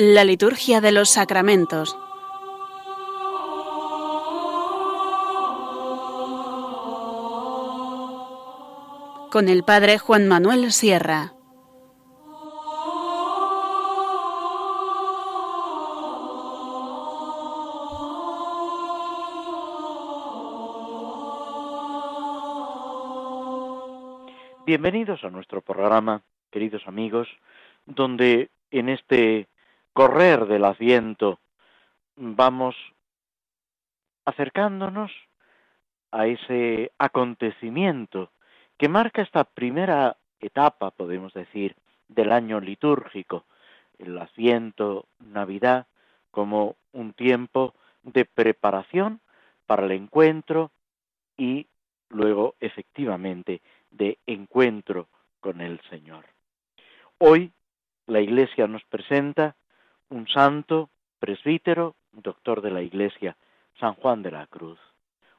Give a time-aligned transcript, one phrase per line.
[0.00, 1.98] La liturgia de los sacramentos.
[9.32, 11.32] Con el Padre Juan Manuel Sierra.
[24.64, 27.26] Bienvenidos a nuestro programa, queridos amigos,
[27.84, 29.48] donde en este
[29.98, 31.40] correr del Adviento
[32.14, 32.76] vamos
[34.24, 35.10] acercándonos
[36.12, 38.30] a ese acontecimiento
[38.76, 41.74] que marca esta primera etapa, podemos decir,
[42.06, 43.44] del año litúrgico,
[43.98, 45.88] el Adviento, Navidad,
[46.30, 47.74] como un tiempo
[48.04, 49.20] de preparación
[49.66, 50.70] para el encuentro
[51.36, 51.66] y
[52.08, 55.08] luego efectivamente de encuentro
[55.40, 56.24] con el Señor.
[57.18, 57.50] Hoy
[58.06, 59.56] la Iglesia nos presenta
[60.10, 63.36] un santo presbítero, doctor de la Iglesia,
[63.78, 64.78] San Juan de la Cruz,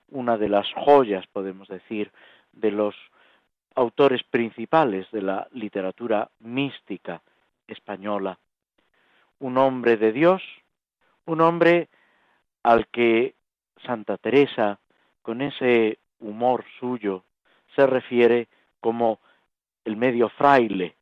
[0.09, 2.11] una de las joyas, podemos decir,
[2.53, 2.95] de los
[3.76, 7.22] autores principales de la literatura mística
[7.67, 8.38] española,
[9.39, 10.42] un hombre de Dios,
[11.26, 11.88] un hombre
[12.64, 13.36] al que
[13.86, 14.80] Santa Teresa,
[15.22, 17.23] con ese humor suyo,
[17.76, 18.48] se refiere
[18.81, 19.20] como
[19.86, 20.95] el medio fraile,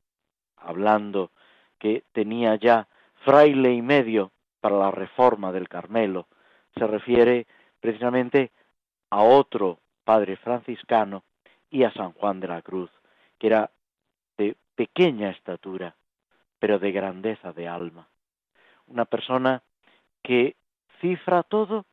[0.58, 1.32] hablando
[1.80, 2.88] que tenía ya
[3.28, 6.28] fraile y medio para la reforma del Carmelo.
[6.78, 7.46] Se refiere
[7.82, 8.52] precisamente
[9.10, 11.26] a otro padre franciscano
[11.70, 12.90] y a San Juan de la Cruz,
[13.38, 13.70] que era
[14.38, 15.94] de pequeña estatura,
[16.58, 18.08] pero de grandeza de alma.
[18.88, 19.62] Una persona
[20.24, 20.56] que
[21.02, 21.84] cifra todo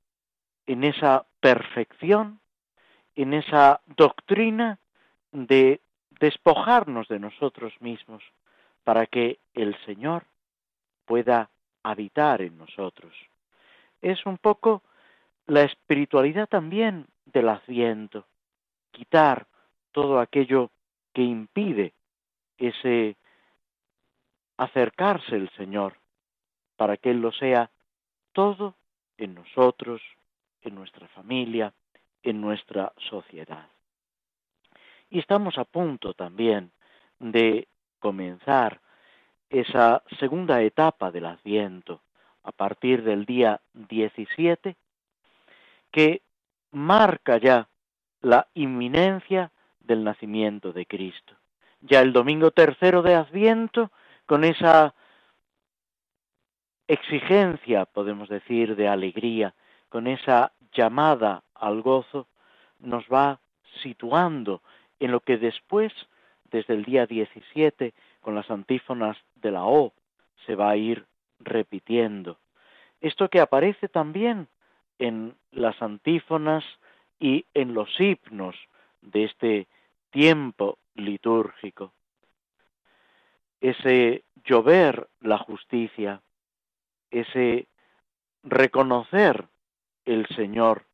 [0.69, 2.39] en esa perfección
[3.17, 4.79] en esa doctrina
[5.33, 5.81] de
[6.21, 8.23] despojarnos de nosotros mismos
[8.85, 10.25] para que el Señor
[11.05, 11.51] pueda
[11.83, 13.13] habitar en nosotros.
[14.01, 14.83] Es un poco
[15.47, 18.27] la espiritualidad también del asiento,
[18.91, 19.47] quitar
[19.93, 20.71] todo aquello
[21.13, 21.93] que impide
[22.59, 23.17] ese
[24.57, 25.97] acercarse el Señor,
[26.77, 27.71] para que Él lo sea
[28.33, 28.75] todo
[29.19, 30.01] en nosotros,
[30.63, 31.73] en nuestra familia,
[32.23, 33.69] en nuestra sociedad.
[35.11, 36.73] Y estamos a punto también
[37.19, 37.69] de
[38.01, 38.81] comenzar
[39.55, 42.01] esa segunda etapa del Adviento,
[42.43, 44.75] a partir del día 17,
[45.93, 46.23] que
[46.73, 47.69] marca ya
[48.21, 51.35] la inminencia del nacimiento de Cristo.
[51.83, 53.93] Ya el domingo tercero de Adviento,
[54.27, 54.93] con esa
[56.89, 59.55] exigencia, podemos decir, de alegría,
[59.89, 62.27] con esa llamada al gozo,
[62.81, 63.39] nos va
[63.83, 64.63] situando
[64.99, 65.93] en lo que después,
[66.51, 67.95] desde el día 17,
[68.25, 69.93] con las antífonas de la O,
[70.47, 71.07] se va a ir
[71.39, 72.39] repitiendo.
[73.01, 74.49] Esto que aparece también
[74.99, 76.65] en las antífonas
[77.21, 78.57] y en los himnos
[79.03, 79.69] de este
[80.11, 81.93] tiempo litúrgico.
[83.61, 86.23] Ese llover la justicia,
[87.11, 87.69] ese
[88.43, 89.47] reconocer
[90.05, 90.87] el Señor.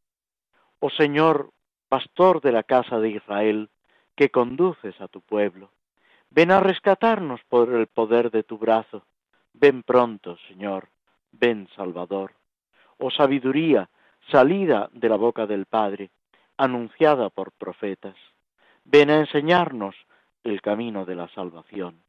[0.81, 1.53] Oh Señor,
[1.89, 3.71] pastor de la casa de Israel,
[4.17, 5.71] que conduces a tu pueblo,
[6.31, 9.05] ven a rescatarnos por el poder de tu brazo.
[9.53, 10.89] Ven pronto, Señor,
[11.33, 12.33] ven Salvador.
[12.99, 13.89] Oh sabiduría,
[14.31, 16.11] salida de la boca del Padre,
[16.57, 18.17] anunciada por profetas.
[18.85, 19.97] Ven a enseñarnos
[20.45, 22.01] el camino de la salvación.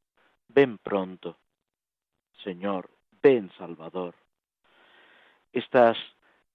[0.47, 1.37] Ven pronto.
[2.43, 2.89] Señor,
[3.21, 4.15] ven Salvador.
[5.53, 5.97] Estas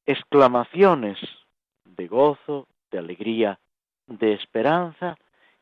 [0.04, 1.18] exclamaciones
[1.84, 3.58] de gozo, de alegría,
[4.06, 5.16] de esperanza,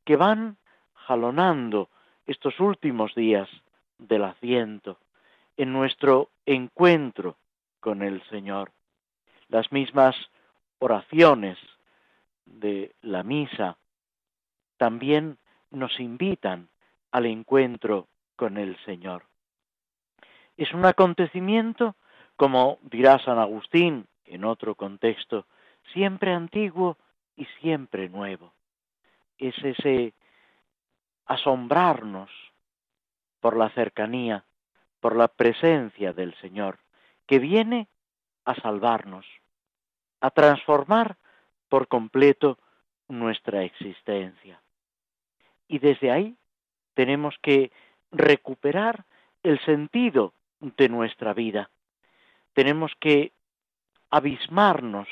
[0.04, 0.56] que van
[0.94, 1.88] jalonando
[2.26, 3.48] estos últimos días
[3.98, 4.98] del asiento
[5.56, 7.36] en nuestro encuentro
[7.80, 8.72] con el Señor.
[9.48, 10.16] Las mismas
[10.78, 11.58] oraciones
[12.46, 13.76] de la misa
[14.76, 15.38] también
[15.70, 16.68] nos invitan
[17.10, 19.24] al encuentro con el Señor.
[20.56, 21.94] Es un acontecimiento,
[22.36, 25.46] como dirá San Agustín en otro contexto,
[25.92, 26.96] siempre antiguo
[27.36, 28.52] y siempre nuevo.
[29.38, 30.14] Es ese
[31.26, 32.30] asombrarnos
[33.40, 34.44] por la cercanía,
[35.00, 36.78] por la presencia del Señor,
[37.26, 37.88] que viene
[38.44, 39.26] a salvarnos,
[40.20, 41.16] a transformar
[41.68, 42.58] por completo
[43.08, 44.60] nuestra existencia.
[45.68, 46.36] Y desde ahí
[46.94, 47.70] tenemos que
[48.12, 49.04] recuperar
[49.42, 51.70] el sentido de nuestra vida.
[52.54, 53.32] Tenemos que
[54.10, 55.08] abismarnos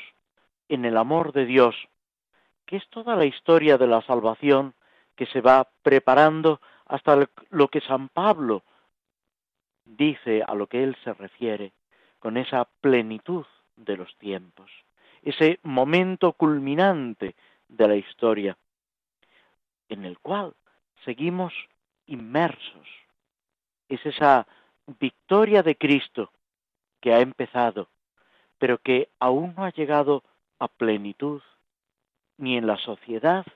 [0.69, 1.75] en el amor de Dios,
[2.67, 4.75] que es toda la historia de la salvación
[5.23, 8.65] que se va preparando hasta lo que San Pablo
[9.85, 11.71] dice a lo que él se refiere
[12.19, 13.47] con esa plenitud
[13.77, 14.69] de los tiempos,
[15.23, 17.37] ese momento culminante
[17.69, 18.57] de la historia,
[19.89, 20.55] en el cual
[21.05, 21.55] seguimos
[22.07, 22.89] inmersos.
[23.89, 24.49] Es esa
[24.99, 26.33] victoria de Cristo
[27.01, 27.87] que ha empezado,
[28.59, 30.25] pero que aún no ha llegado
[30.59, 31.43] a plenitud,
[32.39, 33.47] ni en la sociedad,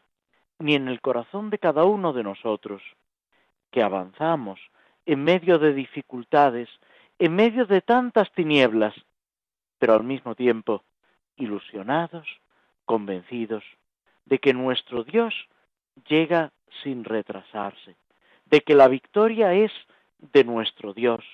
[0.58, 2.82] ni en el corazón de cada uno de nosotros,
[3.70, 4.61] que avanzamos
[5.05, 6.69] en medio de dificultades,
[7.19, 8.94] en medio de tantas tinieblas,
[9.79, 10.82] pero al mismo tiempo
[11.37, 12.26] ilusionados,
[12.85, 13.64] convencidos
[14.25, 15.35] de que nuestro Dios
[16.08, 17.97] llega sin retrasarse,
[18.47, 19.73] de que la victoria es
[20.19, 21.25] de nuestro Dios.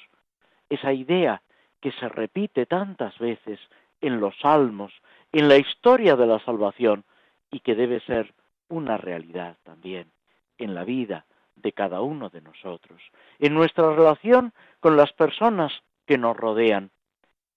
[0.68, 1.42] Esa idea
[1.80, 3.60] que se repite tantas veces
[4.00, 4.92] en los salmos,
[5.32, 7.04] en la historia de la salvación,
[7.50, 8.32] y que debe ser
[8.68, 10.10] una realidad también
[10.58, 11.26] en la vida
[11.56, 13.00] de cada uno de nosotros,
[13.38, 15.72] en nuestra relación con las personas
[16.06, 16.90] que nos rodean,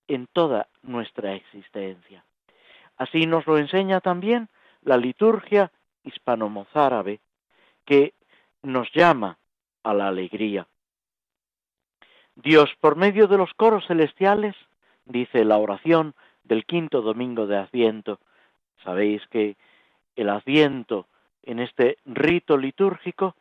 [0.07, 2.23] en toda nuestra existencia.
[2.97, 4.49] Así nos lo enseña también
[4.83, 5.71] la liturgia
[6.03, 7.19] hispano-mozárabe,
[7.85, 8.13] que
[8.61, 9.37] nos llama
[9.83, 10.67] a la alegría.
[12.35, 14.55] Dios, por medio de los coros celestiales,
[15.05, 16.13] dice la oración
[16.43, 18.19] del quinto domingo de Adviento.
[18.83, 19.55] Sabéis que
[20.15, 21.07] el Adviento
[21.43, 23.35] en este rito litúrgico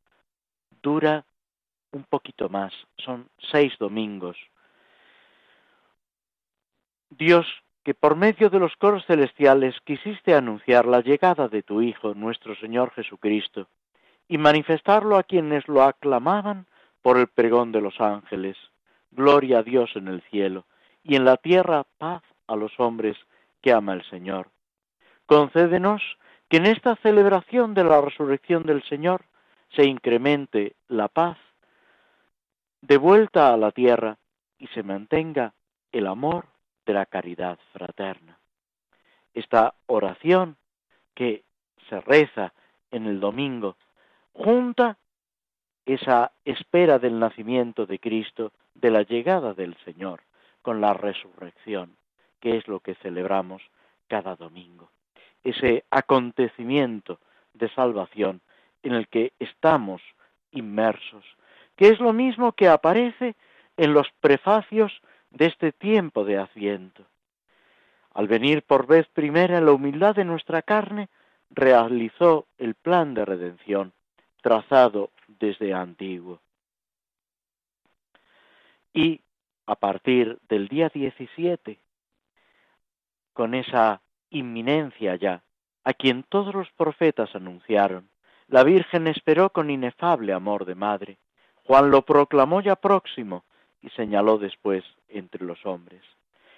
[0.83, 1.25] dura
[1.93, 4.37] un poquito más, son seis domingos.
[7.11, 7.47] Dios,
[7.85, 12.57] que por medio de los coros celestiales quisiste anunciar la llegada de tu Hijo, nuestro
[12.57, 13.69] Señor Jesucristo,
[14.27, 16.67] y manifestarlo a quienes lo aclamaban
[17.03, 18.57] por el pregón de los ángeles.
[19.11, 20.65] Gloria a Dios en el cielo,
[21.05, 23.17] y en la tierra paz a los hombres
[23.63, 24.49] que ama el Señor.
[25.27, 26.03] Concédenos
[26.55, 29.25] que en esta celebración de la resurrección del Señor
[29.75, 31.37] se incremente la paz
[32.81, 34.19] de vuelta a la tierra
[34.61, 35.53] y se mantenga
[35.91, 36.47] el amor
[36.87, 38.39] de la caridad fraterna.
[39.35, 40.57] Esta oración
[41.17, 41.43] que
[41.89, 42.53] se reza
[42.93, 43.75] en el domingo
[44.33, 44.97] junta
[45.85, 50.23] esa espera del nacimiento de Cristo, de la llegada del Señor,
[50.63, 51.97] con la resurrección,
[52.39, 53.61] que es lo que celebramos
[54.07, 54.89] cada domingo.
[55.45, 57.21] Ese acontecimiento
[57.53, 58.41] de salvación
[58.83, 60.03] en el que estamos
[60.51, 61.25] inmersos,
[61.77, 63.35] que es lo mismo que aparece
[63.77, 64.93] en los prefacios
[65.31, 67.05] de este tiempo de Adviento.
[68.13, 71.09] Al venir por vez primera en la humildad de nuestra carne,
[71.51, 73.93] realizó el plan de redención
[74.41, 76.41] trazado desde antiguo.
[78.93, 79.21] Y
[79.67, 81.81] a partir del día 17,
[83.33, 84.01] con esa
[84.35, 85.43] inminencia ya,
[85.85, 88.09] a quien todos los profetas anunciaron,
[88.49, 91.19] la Virgen esperó con inefable amor de madre.
[91.65, 93.45] Juan lo proclamó ya próximo
[93.81, 96.03] y señaló después entre los hombres.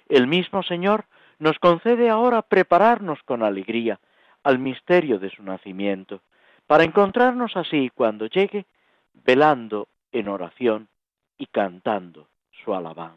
[0.08, 1.04] El mismo Señor
[1.38, 4.00] nos concede ahora prepararnos con alegría
[4.42, 6.20] al misterio de su nacimiento,
[6.66, 8.64] para encontrarnos así cuando llegue,
[9.12, 10.88] velando en oración
[11.38, 12.28] y cantando
[12.64, 13.16] su alabanza.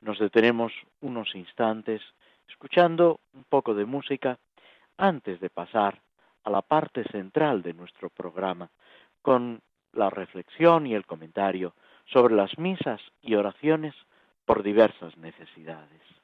[0.00, 2.00] Nos detenemos unos instantes
[2.48, 4.38] escuchando un poco de música
[4.96, 6.00] antes de pasar
[6.44, 8.70] a la parte central de nuestro programa
[9.22, 9.60] con
[9.92, 11.74] la reflexión y el comentario
[12.06, 13.94] sobre las misas y oraciones
[14.44, 16.17] por diversas necesidades.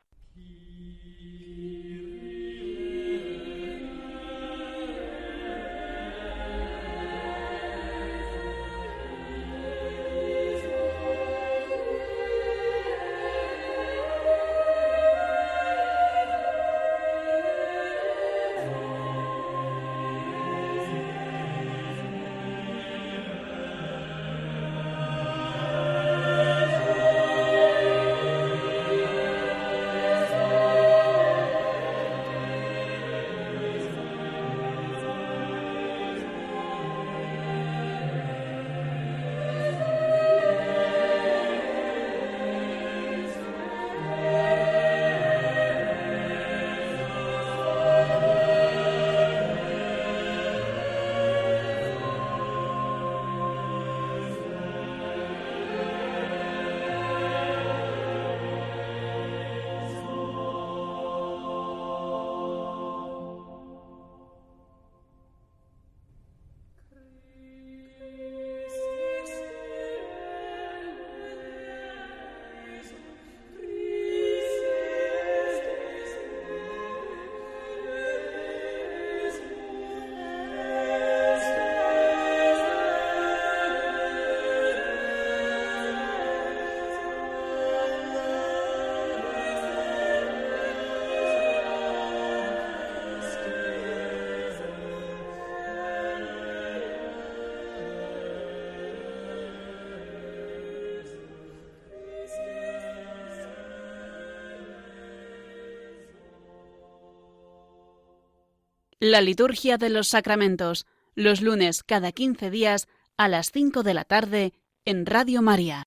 [109.06, 114.04] La liturgia de los sacramentos, los lunes cada 15 días a las 5 de la
[114.04, 114.54] tarde
[114.86, 115.84] en Radio María.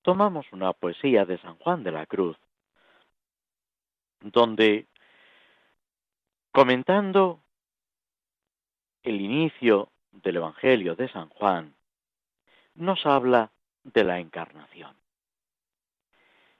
[0.00, 2.38] Tomamos una poesía de San Juan de la Cruz,
[4.22, 4.86] donde,
[6.52, 7.42] comentando
[9.02, 11.74] el inicio del Evangelio de San Juan,
[12.74, 14.96] nos habla de la encarnación.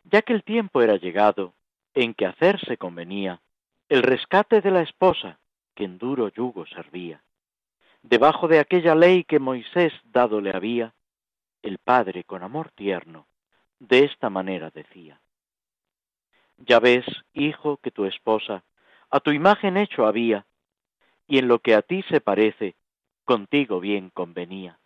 [0.03, 1.55] Ya que el tiempo era llegado
[1.95, 3.41] en que hacerse convenía
[3.89, 5.39] el rescate de la esposa
[5.75, 7.23] que en duro yugo servía.
[8.03, 10.95] Debajo de aquella ley que Moisés dado le había,
[11.63, 13.27] el Padre con amor tierno
[13.79, 15.21] de esta manera decía,
[16.57, 18.65] Ya ves, hijo, que tu esposa
[19.11, 20.47] a tu imagen hecho había,
[21.27, 22.75] y en lo que a ti se parece,
[23.25, 24.79] contigo bien convenía.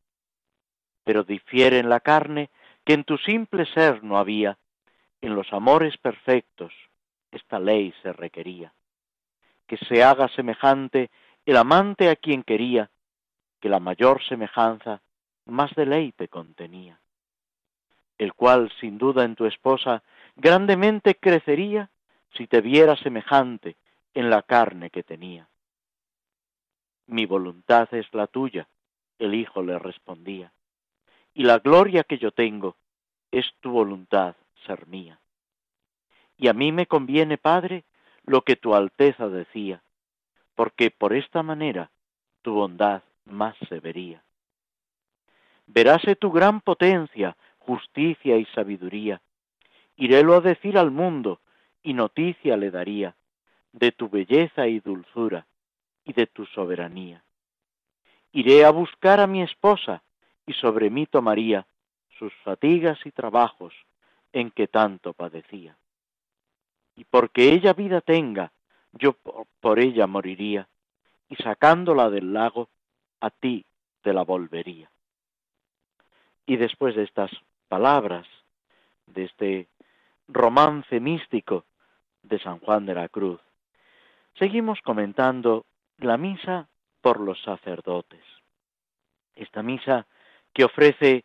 [1.04, 2.50] Pero difiere en la carne
[2.84, 4.58] que en tu simple ser no había,
[5.20, 6.72] en los amores perfectos
[7.30, 8.72] esta ley se requería
[9.68, 11.10] que se haga semejante
[11.46, 12.90] el amante a quien quería,
[13.60, 15.00] que la mayor semejanza
[15.44, 16.98] más deleite contenía,
[18.16, 20.02] el cual sin duda en tu esposa
[20.36, 21.90] grandemente crecería
[22.34, 23.76] si te viera semejante
[24.14, 25.48] en la carne que tenía.
[27.06, 28.68] Mi voluntad es la tuya,
[29.18, 30.52] el hijo le respondía,
[31.34, 32.76] y la gloria que yo tengo
[33.30, 34.34] es tu voluntad
[34.66, 35.18] ser mía.
[36.38, 37.84] Y a mí me conviene, Padre,
[38.28, 39.82] lo que tu Alteza decía,
[40.54, 41.90] porque por esta manera
[42.42, 44.22] tu bondad más se vería.
[45.66, 49.20] Veráse tu gran potencia, justicia y sabiduría.
[49.96, 51.40] Irélo a decir al mundo,
[51.82, 53.16] y noticia le daría
[53.72, 55.46] de tu belleza y dulzura
[56.04, 57.22] y de tu soberanía.
[58.32, 60.02] Iré a buscar a mi esposa,
[60.46, 61.66] y sobre mí tomaría
[62.18, 63.74] sus fatigas y trabajos
[64.32, 65.76] en que tanto padecía
[66.98, 68.50] y porque ella vida tenga,
[68.90, 69.14] yo
[69.60, 70.66] por ella moriría,
[71.28, 72.68] y sacándola del lago,
[73.20, 73.64] a ti
[74.02, 74.90] te la volvería.
[76.44, 77.30] Y después de estas
[77.68, 78.26] palabras,
[79.06, 79.68] de este
[80.26, 81.64] romance místico
[82.24, 83.40] de San Juan de la Cruz,
[84.36, 85.66] seguimos comentando
[85.98, 86.66] la misa
[87.00, 88.24] por los sacerdotes.
[89.36, 90.04] Esta misa
[90.52, 91.24] que ofrece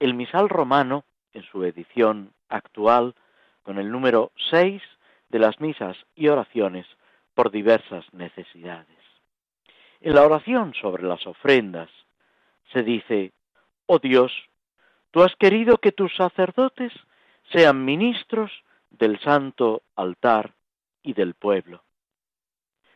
[0.00, 3.14] el misal romano en su edición actual
[3.62, 4.82] con el número 6
[5.28, 6.86] de las misas y oraciones
[7.34, 8.96] por diversas necesidades.
[10.00, 11.90] En la oración sobre las ofrendas
[12.72, 13.32] se dice,
[13.86, 14.32] oh Dios,
[15.10, 16.92] tú has querido que tus sacerdotes
[17.52, 18.50] sean ministros
[18.90, 20.54] del santo altar
[21.02, 21.82] y del pueblo.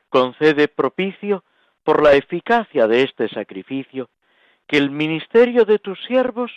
[0.08, 1.44] Concede propicio
[1.84, 4.10] por la eficacia de este sacrificio,
[4.66, 6.50] que el ministerio de tus siervos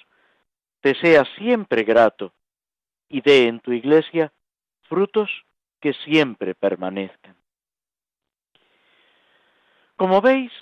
[0.82, 2.34] te sea siempre grato
[3.10, 4.32] y dé en tu iglesia
[4.84, 5.30] frutos
[5.84, 7.36] que siempre permanezcan.
[9.98, 10.54] Como veis,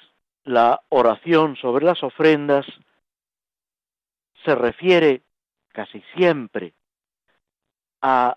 [0.45, 2.65] la oración sobre las ofrendas
[4.43, 5.21] se refiere
[5.67, 6.73] casi siempre
[8.01, 8.35] a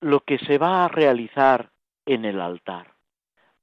[0.00, 1.70] lo que se va a realizar
[2.04, 2.92] en el altar.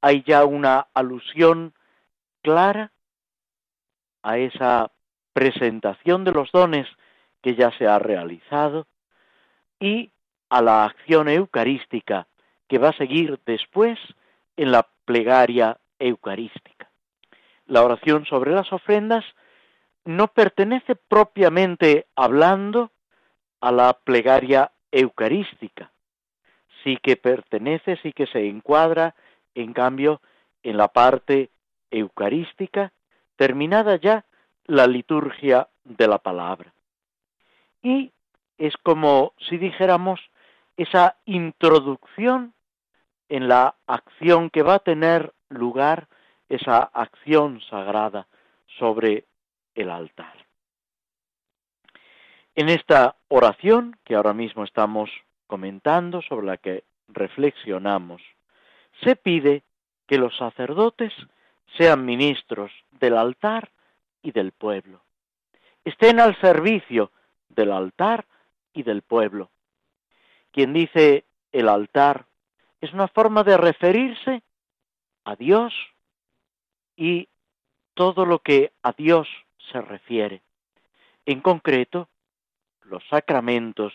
[0.02, 1.76] Hay ya una alusión
[2.42, 2.92] clara
[4.24, 4.90] a esa
[5.32, 6.88] presentación de los dones
[7.44, 8.88] que ya se ha realizado
[9.80, 10.10] y
[10.50, 12.26] a la acción eucarística
[12.68, 13.98] que va a seguir después
[14.56, 16.90] en la plegaria eucarística.
[17.66, 19.26] La oración sobre las ofrendas
[20.06, 22.92] no pertenece propiamente hablando
[23.60, 25.92] a la plegaria eucarística.
[26.84, 29.16] Sí que pertenece, sí que se encuadra,
[29.56, 30.22] en cambio,
[30.64, 31.50] en la parte
[31.92, 32.94] eucarística,
[33.36, 34.26] terminada ya
[34.66, 36.74] la liturgia de la palabra.
[37.82, 38.12] Y
[38.58, 40.20] es como si dijéramos
[40.78, 42.54] esa introducción
[43.30, 46.08] en la acción que va a tener lugar
[46.50, 48.28] esa acción sagrada
[48.80, 49.26] sobre
[49.76, 50.46] el altar.
[52.56, 55.10] En esta oración que ahora mismo estamos
[55.46, 58.22] comentando, sobre la que reflexionamos,
[59.04, 59.64] se pide
[60.08, 61.14] que los sacerdotes
[61.78, 63.70] sean ministros del altar
[64.22, 65.02] y del pueblo.
[65.86, 67.12] Estén al servicio
[67.50, 68.26] del altar
[68.74, 69.50] y del pueblo.
[70.52, 72.26] Quien dice el altar
[72.82, 74.44] es una forma de referirse
[75.26, 75.74] a Dios
[76.96, 77.28] y
[77.94, 79.28] todo lo que a Dios
[79.72, 80.42] se refiere.
[81.26, 82.08] En concreto,
[82.84, 83.94] los sacramentos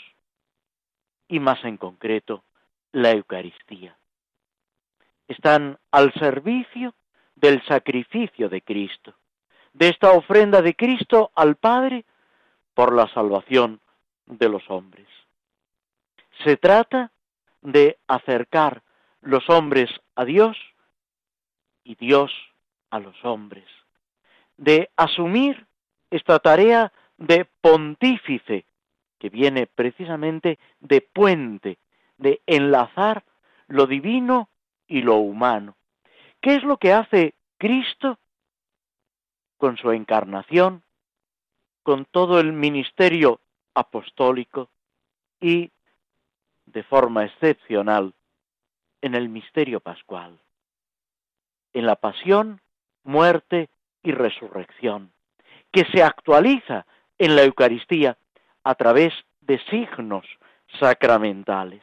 [1.28, 2.44] y más en concreto,
[2.90, 3.96] la Eucaristía.
[5.28, 6.94] Están al servicio
[7.36, 9.14] del sacrificio de Cristo,
[9.72, 12.04] de esta ofrenda de Cristo al Padre
[12.74, 13.80] por la salvación
[14.26, 15.06] de los hombres.
[16.44, 17.11] Se trata
[17.62, 18.82] de acercar
[19.20, 20.56] los hombres a Dios
[21.84, 22.32] y Dios
[22.90, 23.64] a los hombres,
[24.56, 25.66] de asumir
[26.10, 28.64] esta tarea de pontífice,
[29.18, 31.78] que viene precisamente de puente,
[32.18, 33.24] de enlazar
[33.68, 34.48] lo divino
[34.86, 35.76] y lo humano.
[36.40, 38.18] ¿Qué es lo que hace Cristo
[39.56, 40.82] con su encarnación,
[41.84, 43.40] con todo el ministerio
[43.74, 44.68] apostólico
[45.40, 45.70] y,
[46.72, 48.14] de forma excepcional,
[49.00, 50.38] en el misterio pascual,
[51.72, 52.60] en la pasión,
[53.02, 53.68] muerte
[54.02, 55.10] y resurrección,
[55.72, 56.86] que se actualiza
[57.18, 58.16] en la Eucaristía
[58.62, 60.26] a través de signos
[60.78, 61.82] sacramentales.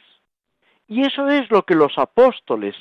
[0.87, 2.75] Y eso es lo que los apóstoles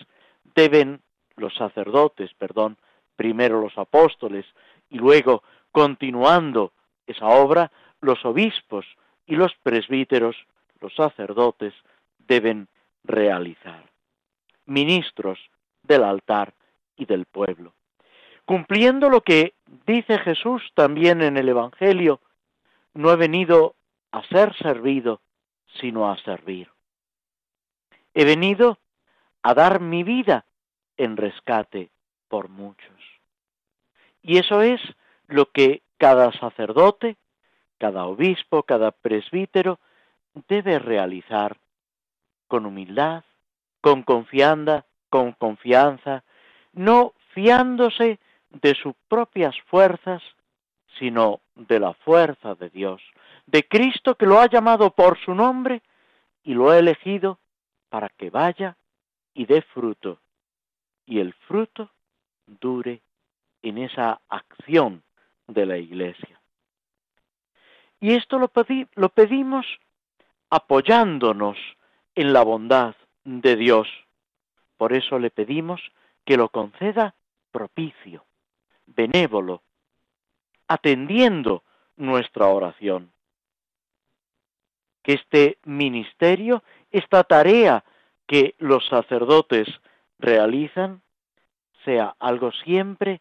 [0.55, 1.00] deben,
[1.37, 2.79] los sacerdotes, perdón,
[3.17, 4.47] primero los apóstoles
[4.88, 6.73] y luego, continuando
[7.07, 8.87] esa obra, los obispos
[9.27, 10.37] y los presbíteros,
[10.81, 11.75] los sacerdotes,
[12.28, 12.68] deben
[13.02, 13.90] realizar.
[14.66, 15.38] Ministros
[15.82, 16.54] del altar
[16.97, 17.73] y del pueblo.
[18.44, 19.54] Cumpliendo lo que
[19.87, 22.20] dice Jesús también en el Evangelio,
[22.94, 23.75] no he venido
[24.12, 25.20] a ser servido,
[25.80, 26.70] sino a servir.
[28.14, 28.78] He venido
[29.42, 30.44] a dar mi vida
[30.97, 31.90] en rescate
[32.28, 33.00] por muchos.
[34.23, 34.80] Y eso es
[35.26, 37.16] lo que cada sacerdote,
[37.78, 39.78] cada obispo, cada presbítero
[40.49, 41.56] debe realizar
[42.49, 43.23] con humildad,
[43.80, 46.25] con confianza, con confianza,
[46.73, 48.19] no fiándose
[48.50, 50.23] de sus propias fuerzas,
[50.99, 53.00] sino de la fuerza de Dios,
[53.47, 55.82] de Cristo que lo ha llamado por su nombre
[56.43, 57.39] y lo ha elegido
[57.89, 58.76] para que vaya
[59.34, 60.19] y dé fruto,
[61.06, 61.91] y el fruto
[62.47, 63.00] dure
[63.63, 65.02] en esa acción
[65.47, 66.41] de la Iglesia.
[68.00, 68.50] Y esto lo,
[68.95, 69.67] lo pedimos
[70.50, 71.56] apoyándonos
[72.19, 73.87] en la bondad de Dios.
[74.76, 75.81] Por eso le pedimos
[76.25, 77.15] que lo conceda
[77.52, 78.25] propicio,
[78.87, 79.63] benévolo,
[80.67, 81.63] atendiendo
[81.97, 83.13] nuestra oración.
[85.04, 87.85] Que este ministerio, esta tarea
[88.26, 89.69] que los sacerdotes
[90.19, 91.02] realizan,
[91.85, 93.21] sea algo siempre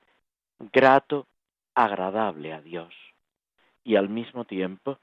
[0.73, 1.27] grato,
[1.75, 2.95] agradable a Dios
[3.83, 4.97] y al mismo tiempo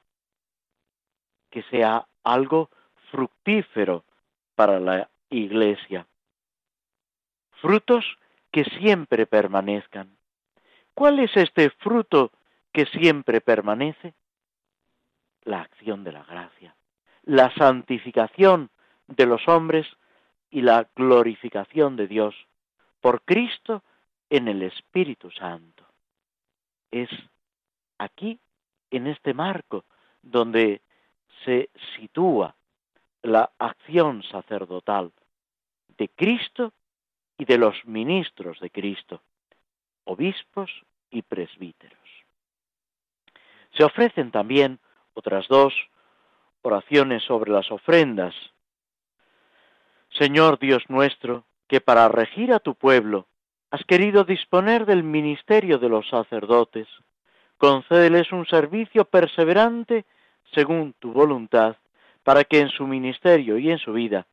[1.50, 2.70] que sea algo
[3.14, 4.04] fructífero
[4.56, 6.04] para la iglesia.
[7.60, 8.04] Frutos
[8.50, 10.16] que siempre permanezcan.
[10.94, 12.32] ¿Cuál es este fruto
[12.72, 14.14] que siempre permanece?
[15.44, 16.74] La acción de la gracia,
[17.22, 18.70] la santificación
[19.06, 19.86] de los hombres
[20.50, 22.34] y la glorificación de Dios
[23.00, 23.84] por Cristo
[24.28, 25.84] en el Espíritu Santo.
[26.90, 27.10] Es
[27.98, 28.40] aquí,
[28.90, 29.84] en este marco,
[30.22, 30.80] donde
[31.44, 32.56] se sitúa
[33.24, 35.10] la acción sacerdotal
[35.96, 36.72] de Cristo
[37.38, 39.22] y de los ministros de Cristo,
[40.04, 40.70] obispos
[41.10, 41.98] y presbíteros.
[43.72, 44.78] Se ofrecen también
[45.14, 45.72] otras dos
[46.60, 48.34] oraciones sobre las ofrendas.
[50.10, 53.26] Señor Dios nuestro, que para regir a tu pueblo
[53.70, 56.88] has querido disponer del ministerio de los sacerdotes,
[57.56, 60.04] concédeles un servicio perseverante
[60.52, 61.76] según tu voluntad,
[62.24, 64.26] para que en su ministerio y en su vida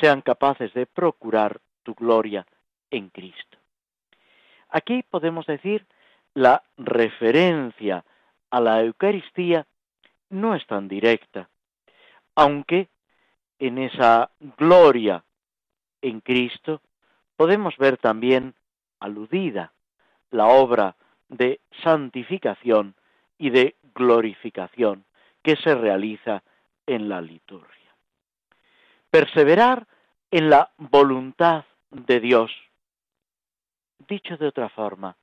[0.00, 2.46] sean capaces de procurar tu gloria
[2.90, 3.56] en Cristo.
[4.68, 5.86] Aquí podemos decir
[6.34, 8.04] la referencia
[8.50, 9.66] a la Eucaristía
[10.30, 11.48] no es tan directa,
[12.34, 12.88] aunque
[13.58, 15.24] en esa gloria
[16.02, 16.80] en Cristo
[17.36, 18.54] podemos ver también
[19.00, 19.72] aludida
[20.30, 20.96] la obra
[21.28, 22.94] de santificación
[23.38, 25.04] y de glorificación
[25.42, 26.42] que se realiza
[26.88, 27.94] en la liturgia.
[29.10, 29.86] Perseverar
[30.30, 32.50] en la voluntad de Dios.
[34.08, 35.16] Dicho de otra forma,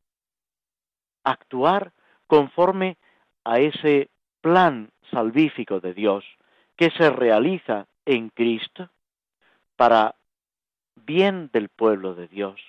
[1.24, 1.92] actuar
[2.28, 2.98] conforme
[3.44, 4.10] a ese
[4.42, 6.24] plan salvífico de Dios
[6.76, 8.90] que se realiza en Cristo
[9.76, 10.16] para
[10.96, 12.62] bien del pueblo de Dios.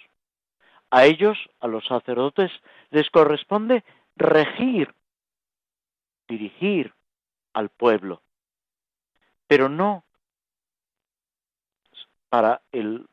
[0.91, 2.51] A ellos, a los sacerdotes,
[2.91, 3.85] les corresponde
[4.17, 4.95] regir,
[6.29, 6.95] dirigir
[7.53, 8.23] al pueblo,
[9.47, 10.05] pero no
[12.29, 13.07] para el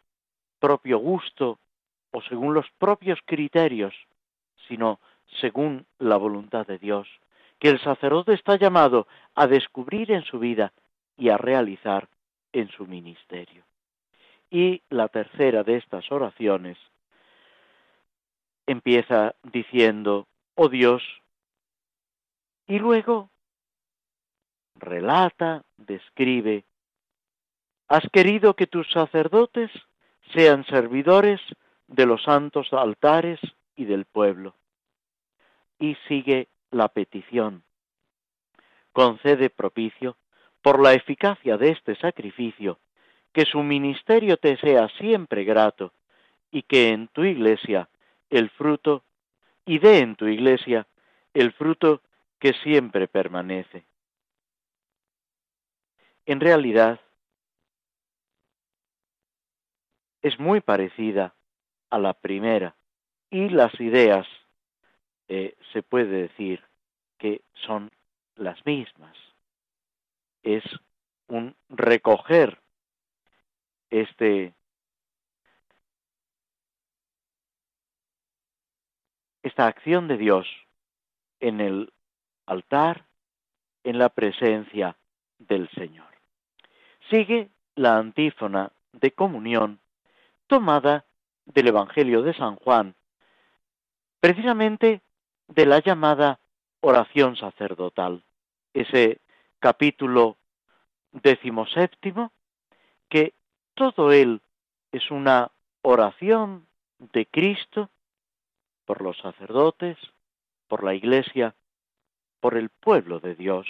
[0.60, 1.60] propio gusto
[2.12, 3.93] o según los propios criterios,
[4.67, 5.00] sino
[5.41, 7.08] según la voluntad de Dios,
[7.60, 10.74] que el sacerdote está llamado a descubrir en su vida
[11.17, 12.08] y a realizar
[12.52, 13.63] en su ministerio.
[14.50, 16.78] Y la tercera de estas oraciones
[18.67, 21.02] empieza diciendo, oh Dios,
[22.67, 23.30] y luego
[24.84, 26.63] relata, describe,
[27.88, 29.72] has querido que tus sacerdotes
[30.34, 31.41] sean servidores
[31.88, 33.39] de los santos altares
[33.76, 34.56] y del pueblo.
[35.80, 37.63] Y sigue la petición.
[38.93, 40.17] Concede propicio,
[40.62, 42.80] por la eficacia de este sacrificio,
[43.34, 45.91] que su ministerio te sea siempre grato
[46.52, 47.89] y que en tu iglesia
[48.30, 49.04] el fruto,
[49.65, 50.88] y dé en tu iglesia
[51.34, 52.02] el fruto
[52.39, 53.86] que siempre permanece.
[56.26, 57.00] En realidad,
[60.22, 61.36] es muy parecida
[61.90, 62.76] a la primera
[63.30, 64.26] y las ideas
[65.28, 66.64] eh, se puede decir
[67.18, 67.92] que son
[68.36, 69.16] las mismas.
[70.44, 70.64] Es
[71.28, 72.60] un recoger
[73.90, 74.54] este
[79.44, 80.48] esta acción de Dios
[81.42, 81.92] en el
[82.46, 83.06] altar,
[83.84, 84.96] en la presencia
[85.38, 86.12] del Señor.
[87.10, 89.80] Sigue la antífona de comunión
[90.48, 91.06] tomada
[91.46, 92.96] del Evangelio de San Juan,
[94.20, 95.02] precisamente
[95.48, 96.39] de la llamada
[96.82, 98.24] oración sacerdotal,
[98.74, 99.20] ese
[99.60, 100.38] capítulo
[101.12, 102.32] decimoséptimo,
[103.10, 103.34] que
[103.76, 104.42] todo él
[104.92, 106.66] es una oración
[107.00, 107.89] de Cristo
[108.86, 109.98] por los sacerdotes,
[110.68, 111.56] por la Iglesia,
[112.39, 113.68] por el pueblo de Dios.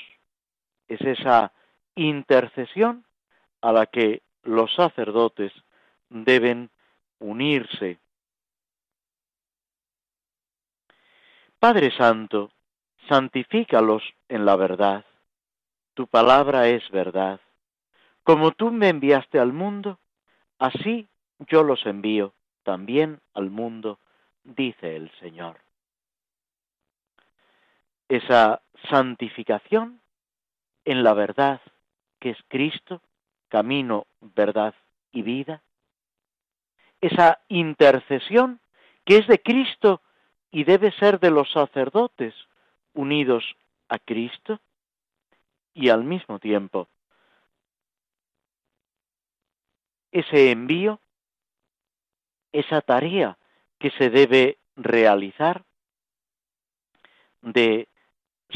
[0.88, 1.52] Es esa
[1.96, 3.06] intercesión
[3.63, 5.54] a la que los sacerdotes
[6.10, 6.69] deben
[7.19, 7.97] unirse.
[11.60, 12.52] Padre Santo,
[13.08, 15.06] santifícalos en la verdad.
[15.93, 17.39] Tu palabra es verdad.
[18.23, 19.97] Como tú me enviaste al mundo,
[20.60, 21.08] así
[21.39, 23.97] yo los envío también al mundo,
[24.43, 25.58] dice el Señor.
[28.10, 30.02] Esa santificación
[30.84, 31.62] en la verdad
[32.19, 33.02] que es Cristo,
[33.54, 34.74] camino, verdad
[35.12, 35.62] y vida,
[37.02, 38.60] esa intercesión
[39.06, 40.02] que es de Cristo
[40.50, 42.34] y debe ser de los sacerdotes
[42.94, 43.44] unidos
[43.89, 44.60] a Cristo
[45.76, 46.88] y al mismo tiempo
[50.12, 51.00] ese envío,
[52.54, 53.38] esa tarea
[53.78, 55.63] que se debe realizar
[57.42, 57.88] de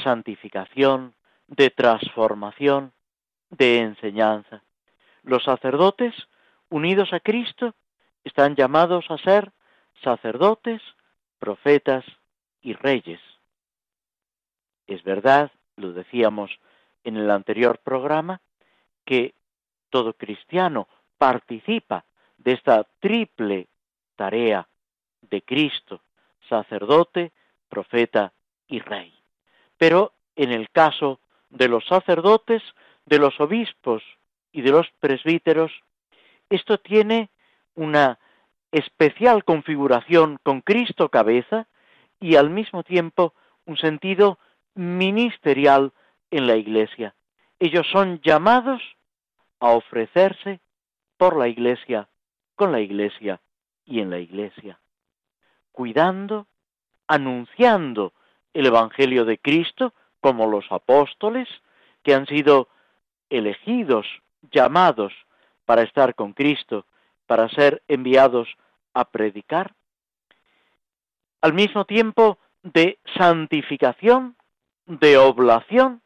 [0.04, 1.14] santificación,
[1.46, 2.94] de transformación,
[3.50, 4.64] de enseñanza.
[5.28, 6.16] Los sacerdotes
[6.70, 7.76] unidos a Cristo
[8.24, 9.52] están llamados a ser
[10.02, 10.82] sacerdotes,
[11.38, 12.06] profetas
[12.62, 13.20] y reyes.
[14.88, 16.50] Es verdad, lo decíamos
[17.04, 18.40] en el anterior programa,
[19.04, 19.34] que
[19.90, 20.88] todo cristiano
[21.18, 22.06] participa
[22.38, 23.68] de esta triple
[24.16, 24.66] tarea
[25.24, 26.00] de Cristo,
[26.48, 27.34] sacerdote,
[27.68, 28.32] profeta
[28.70, 29.14] y rey.
[29.78, 32.64] Pero en el caso de los sacerdotes,
[33.06, 34.02] de los obispos
[34.52, 35.72] y de los presbíteros,
[36.50, 37.30] esto tiene
[37.76, 38.20] una
[38.72, 41.68] especial configuración con Cristo cabeza
[42.20, 43.34] y al mismo tiempo
[43.66, 44.40] un sentido
[44.76, 45.94] ministerial
[46.32, 47.16] en la Iglesia.
[47.60, 48.82] Ellos son llamados
[49.60, 50.60] a ofrecerse
[51.18, 52.08] por la Iglesia,
[52.56, 53.42] con la Iglesia
[53.86, 54.80] y en la Iglesia,
[55.72, 56.48] cuidando,
[57.08, 58.14] anunciando
[58.54, 61.48] el Evangelio de Cristo como los apóstoles
[62.04, 62.68] que han sido
[63.30, 64.06] elegidos,
[64.52, 65.14] llamados
[65.66, 66.86] para estar con Cristo
[67.28, 68.48] para ser enviados
[68.94, 69.76] a predicar,
[71.42, 74.36] al mismo tiempo de santificación,
[74.88, 76.02] de oblación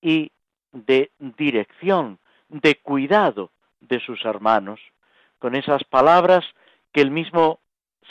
[0.00, 0.30] y
[0.72, 2.18] de dirección,
[2.48, 4.80] de cuidado de sus hermanos,
[5.38, 6.44] con esas palabras
[6.92, 7.58] que el mismo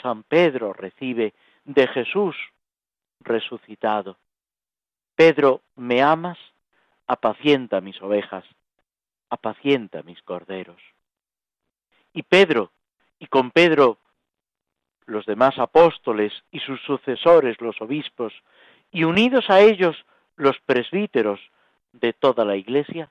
[0.02, 2.36] San Pedro recibe de Jesús
[3.20, 4.18] resucitado.
[5.16, 6.38] Pedro, ¿me amas?
[7.06, 8.44] Apacienta mis ovejas,
[9.32, 10.80] apacienta mis corderos
[12.12, 12.72] y Pedro,
[13.18, 13.98] y con Pedro
[15.06, 18.32] los demás apóstoles y sus sucesores, los obispos,
[18.90, 19.96] y unidos a ellos
[20.36, 21.40] los presbíteros
[21.92, 23.10] de toda la Iglesia,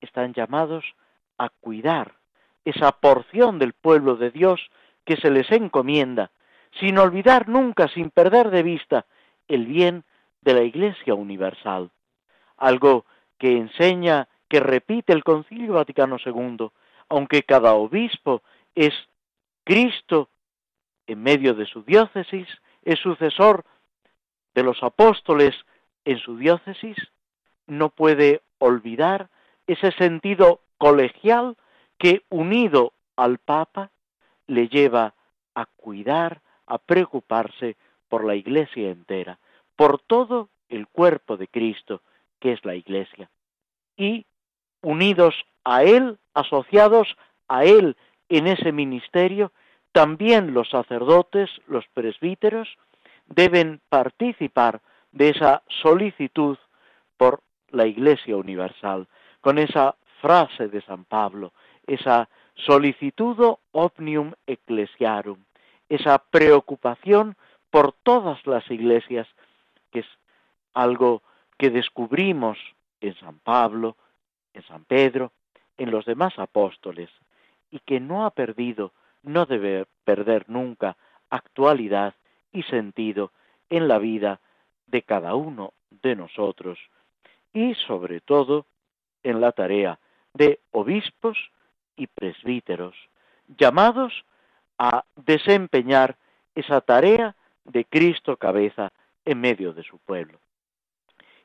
[0.00, 0.84] están llamados
[1.38, 2.14] a cuidar
[2.64, 4.60] esa porción del pueblo de Dios
[5.04, 6.30] que se les encomienda,
[6.78, 9.06] sin olvidar nunca, sin perder de vista,
[9.48, 10.04] el bien
[10.40, 11.90] de la Iglesia universal.
[12.56, 13.04] Algo
[13.38, 16.68] que enseña, que repite el Concilio Vaticano II,
[17.08, 18.42] aunque cada obispo
[18.74, 18.94] es
[19.64, 20.28] Cristo
[21.06, 22.46] en medio de su diócesis,
[22.82, 23.64] es sucesor
[24.54, 25.54] de los apóstoles
[26.04, 26.96] en su diócesis,
[27.66, 29.28] no puede olvidar
[29.66, 31.56] ese sentido colegial
[31.98, 33.90] que unido al Papa
[34.46, 35.14] le lleva
[35.54, 37.76] a cuidar, a preocuparse
[38.08, 39.38] por la Iglesia entera,
[39.76, 42.02] por todo el cuerpo de Cristo,
[42.40, 43.30] que es la Iglesia.
[43.96, 44.26] Y
[44.84, 47.16] unidos a Él, asociados
[47.48, 47.96] a Él
[48.28, 49.52] en ese ministerio,
[49.92, 52.68] también los sacerdotes, los presbíteros,
[53.26, 54.80] deben participar
[55.12, 56.58] de esa solicitud
[57.16, 59.08] por la Iglesia Universal,
[59.40, 61.52] con esa frase de San Pablo,
[61.86, 65.38] esa solicitudo omnium ecclesiarum,
[65.88, 67.36] esa preocupación
[67.70, 69.26] por todas las iglesias,
[69.90, 70.06] que es
[70.72, 71.22] algo
[71.58, 72.58] que descubrimos
[73.00, 73.96] en San Pablo,
[74.54, 75.32] en San Pedro,
[75.76, 77.10] en los demás apóstoles,
[77.70, 80.96] y que no ha perdido, no debe perder nunca
[81.30, 82.14] actualidad
[82.52, 83.32] y sentido
[83.68, 84.40] en la vida
[84.86, 86.78] de cada uno de nosotros,
[87.52, 88.66] y sobre todo
[89.22, 89.98] en la tarea
[90.34, 91.38] de obispos
[91.96, 92.94] y presbíteros,
[93.58, 94.24] llamados
[94.78, 96.16] a desempeñar
[96.54, 98.92] esa tarea de Cristo cabeza
[99.24, 100.38] en medio de su pueblo.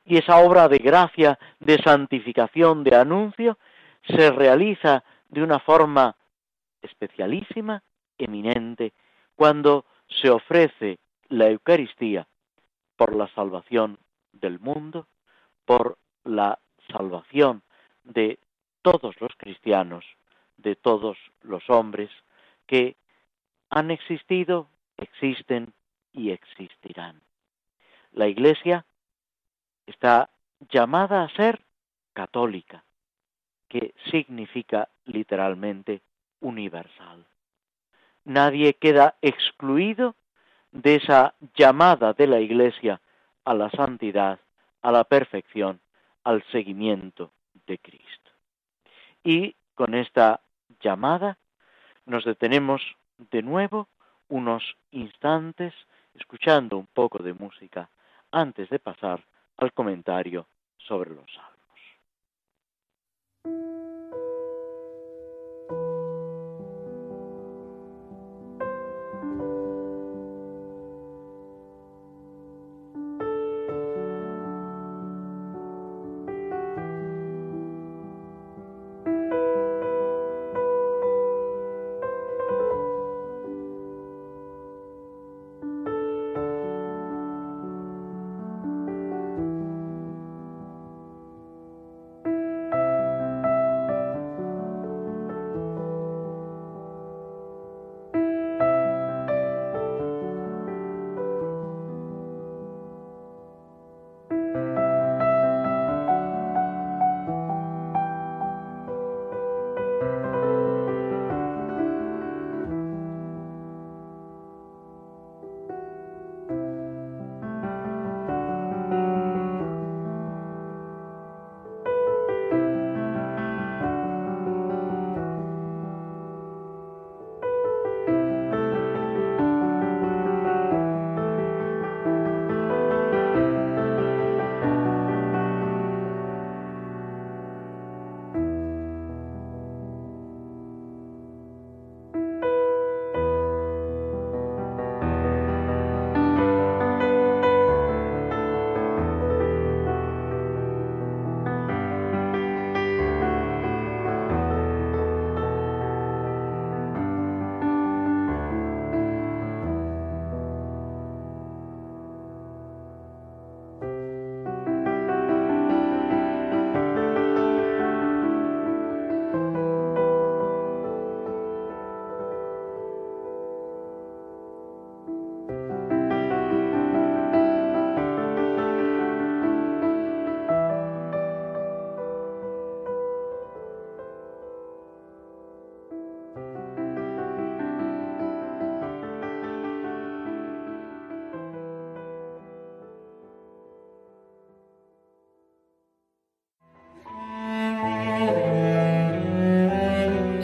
[0.09, 3.59] Y esa obra de gracia, de santificación, de anuncio,
[4.07, 6.15] se realiza de una forma
[6.81, 7.83] especialísima,
[8.17, 8.93] eminente,
[9.35, 12.25] cuando se ofrece la Eucaristía
[12.95, 13.99] por la salvación
[14.33, 15.05] del mundo,
[15.63, 16.57] por la
[16.91, 17.61] salvación
[18.03, 18.39] de
[18.81, 20.03] todos los cristianos,
[20.57, 22.09] de todos los hombres
[22.65, 22.95] que
[23.69, 25.71] han existido, existen
[26.13, 27.21] y existirán.
[28.11, 28.85] La Iglesia
[29.89, 30.29] está
[30.71, 31.61] llamada a ser
[32.13, 32.83] católica,
[33.67, 36.01] que significa literalmente
[36.41, 37.25] universal.
[38.25, 40.15] Nadie queda excluido
[40.71, 43.01] de esa llamada de la Iglesia
[43.45, 44.39] a la santidad,
[44.81, 45.79] a la perfección,
[46.23, 47.31] al seguimiento
[47.65, 48.31] de Cristo.
[49.23, 50.41] Y con esta
[50.81, 51.37] llamada
[52.05, 52.81] nos detenemos
[53.17, 53.87] de nuevo
[54.27, 55.73] unos instantes
[56.13, 57.89] escuchando un poco de música
[58.31, 59.23] antes de pasar
[59.59, 61.59] al comentario sobre los salmos.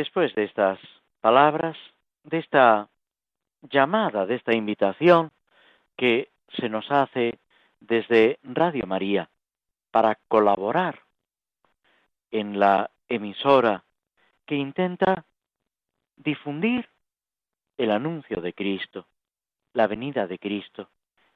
[0.00, 0.78] Después de estas
[1.20, 1.76] palabras,
[2.24, 2.88] de esta
[3.60, 5.30] llamada, de esta invitación
[5.94, 7.38] que se nos hace
[7.80, 9.28] desde Radio María
[9.90, 11.00] para colaborar
[12.30, 13.84] en la emisora
[14.46, 15.26] que intenta
[16.16, 16.88] difundir
[17.76, 19.04] el anuncio de Cristo,
[19.74, 20.88] la venida de Cristo,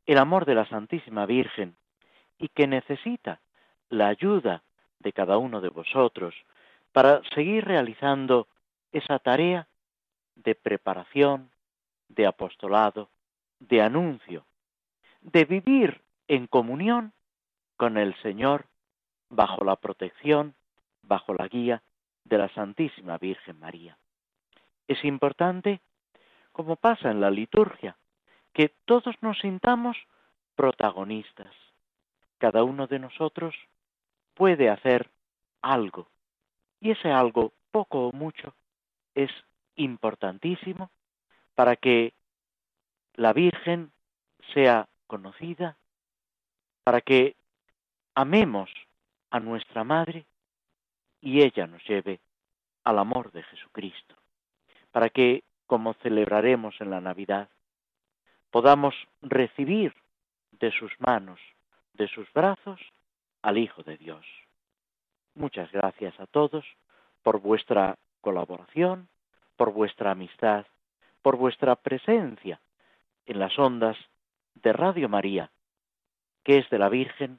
[0.06, 1.76] el amor de la Santísima Virgen
[2.38, 3.42] y que necesita
[3.90, 4.62] la ayuda
[5.00, 6.34] de cada uno de vosotros
[6.92, 8.48] para seguir realizando
[8.94, 9.66] esa tarea
[10.36, 11.50] de preparación,
[12.08, 13.10] de apostolado,
[13.58, 14.46] de anuncio,
[15.20, 17.12] de vivir en comunión
[17.76, 18.66] con el Señor
[19.30, 20.54] bajo la protección,
[21.02, 21.82] bajo la guía
[22.24, 23.98] de la Santísima Virgen María.
[24.86, 25.80] Es importante,
[26.52, 27.96] como pasa en la liturgia,
[28.52, 29.96] que todos nos sintamos
[30.54, 31.52] protagonistas.
[32.38, 33.56] Cada uno de nosotros
[34.34, 35.10] puede hacer
[35.62, 36.06] algo,
[36.80, 38.54] y ese algo, poco o mucho,
[39.14, 39.30] es
[39.76, 40.90] importantísimo
[41.54, 42.12] para que
[43.14, 43.92] la Virgen
[44.52, 45.76] sea conocida,
[46.82, 47.36] para que
[48.14, 48.70] amemos
[49.30, 50.26] a nuestra Madre
[51.20, 52.20] y ella nos lleve
[52.84, 54.14] al amor de Jesucristo,
[54.92, 57.48] para que, como celebraremos en la Navidad,
[58.50, 59.94] podamos recibir
[60.52, 61.40] de sus manos,
[61.94, 62.80] de sus brazos,
[63.42, 64.24] al Hijo de Dios.
[65.34, 66.64] Muchas gracias a todos
[67.22, 69.08] por vuestra colaboración,
[69.56, 70.64] por vuestra amistad,
[71.20, 72.58] por vuestra presencia
[73.26, 73.96] en las ondas
[74.54, 75.50] de Radio María,
[76.42, 77.38] que es de la Virgen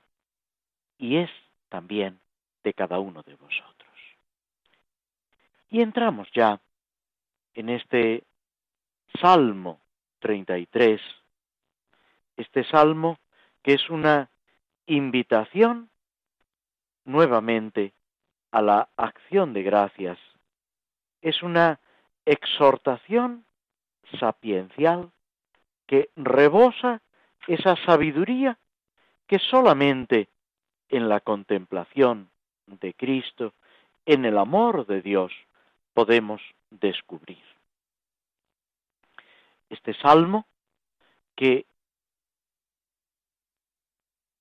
[0.99, 1.31] y es
[1.69, 2.19] también
[2.63, 3.97] de cada uno de vosotros.
[5.69, 6.61] Y entramos ya
[7.55, 8.23] en este
[9.19, 9.79] Salmo
[10.19, 11.01] 33,
[12.37, 13.17] este Salmo
[13.63, 14.29] que es una
[14.85, 15.89] invitación
[17.05, 17.93] nuevamente
[18.51, 20.19] a la acción de gracias,
[21.25, 21.79] es una
[22.23, 23.45] exhortación
[24.19, 25.11] sapiencial
[25.87, 27.01] que rebosa
[27.47, 28.59] esa sabiduría
[29.25, 30.29] que solamente
[30.87, 32.29] en la contemplación
[32.67, 33.55] de Cristo,
[34.05, 35.33] en el amor de Dios,
[35.95, 37.43] podemos descubrir.
[39.71, 40.45] Este salmo
[41.35, 41.65] que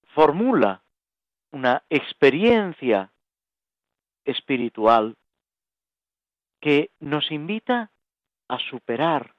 [0.08, 0.82] formula
[1.50, 3.10] una experiencia
[4.26, 5.16] espiritual
[6.64, 7.90] que nos invita
[8.48, 9.34] a superar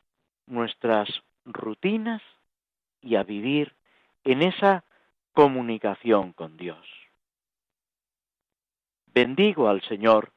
[0.46, 1.10] nuestras
[1.44, 2.22] rutinas
[3.02, 3.76] y a vivir
[4.24, 4.84] en esa
[5.34, 6.86] comunicación con Dios.
[9.08, 10.34] Bendigo al Señor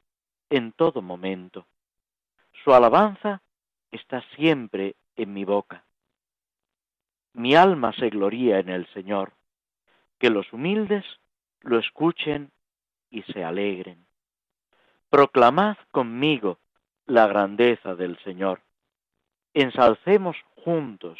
[0.49, 1.67] en todo momento.
[2.63, 3.43] Su alabanza
[3.91, 5.85] está siempre en mi boca.
[7.33, 9.33] Mi alma se gloría en el Señor.
[10.17, 11.05] Que los humildes
[11.61, 12.49] lo escuchen
[13.11, 14.07] y se alegren.
[15.11, 16.57] Proclamad conmigo
[17.09, 18.61] la grandeza del Señor.
[19.53, 21.17] Ensalcemos juntos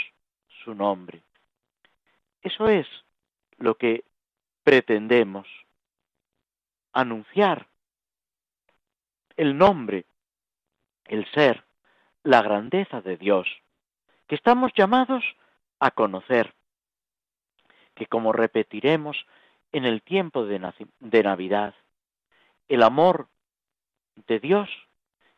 [0.64, 1.22] su nombre.
[2.44, 2.88] Eso es
[3.58, 4.04] lo que
[4.64, 5.48] pretendemos,
[6.94, 7.68] anunciar
[9.36, 10.06] el nombre,
[11.06, 11.64] el ser,
[12.24, 13.48] la grandeza de Dios,
[14.28, 15.24] que estamos llamados
[15.80, 16.54] a conocer,
[17.96, 19.26] que como repetiremos
[19.72, 21.74] en el tiempo de, de Navidad,
[22.68, 23.28] el amor
[24.28, 24.70] de Dios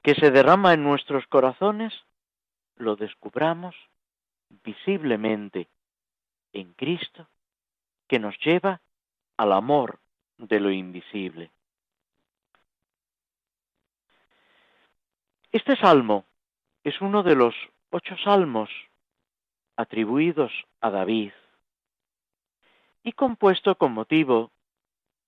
[0.02, 1.94] que se derrama en nuestros corazones,
[2.76, 3.76] lo descubramos
[4.64, 5.68] visiblemente
[6.54, 7.28] en Cristo,
[8.08, 8.82] que nos lleva
[9.38, 10.00] al amor
[10.38, 11.52] de lo invisible.
[15.52, 16.26] Este salmo
[16.84, 17.56] es uno de los
[17.90, 18.70] ocho salmos
[19.76, 21.32] atribuidos a David
[23.04, 24.52] y compuesto con motivo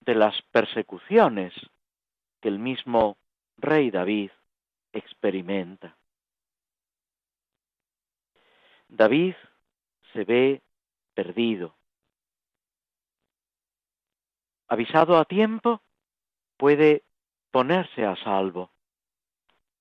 [0.01, 1.53] de las persecuciones
[2.41, 3.17] que el mismo
[3.57, 4.31] rey David
[4.93, 5.97] experimenta.
[8.87, 9.35] David
[10.13, 10.61] se ve
[11.13, 11.75] perdido.
[14.67, 15.81] Avisado a tiempo,
[16.57, 17.03] puede
[17.51, 18.71] ponerse a salvo,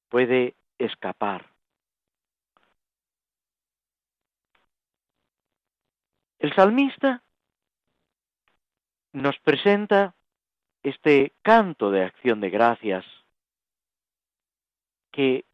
[0.08, 1.46] puede escapar.
[6.38, 7.22] El salmista
[9.12, 10.14] nos presenta
[10.82, 13.04] este canto de acción de gracias
[15.12, 15.44] que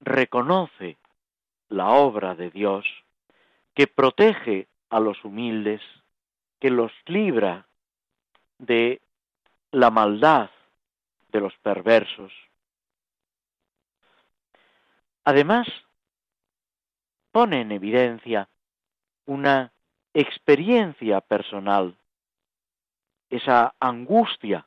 [0.00, 0.96] reconoce
[1.68, 2.84] la obra de Dios,
[3.74, 5.80] que protege a los humildes,
[6.58, 7.66] que los libra
[8.58, 9.00] de
[9.70, 10.50] la maldad
[11.30, 12.32] de los perversos.
[15.24, 15.68] Además,
[17.30, 18.48] pone en evidencia
[19.24, 19.72] una
[20.12, 21.96] experiencia personal,
[23.30, 24.66] esa angustia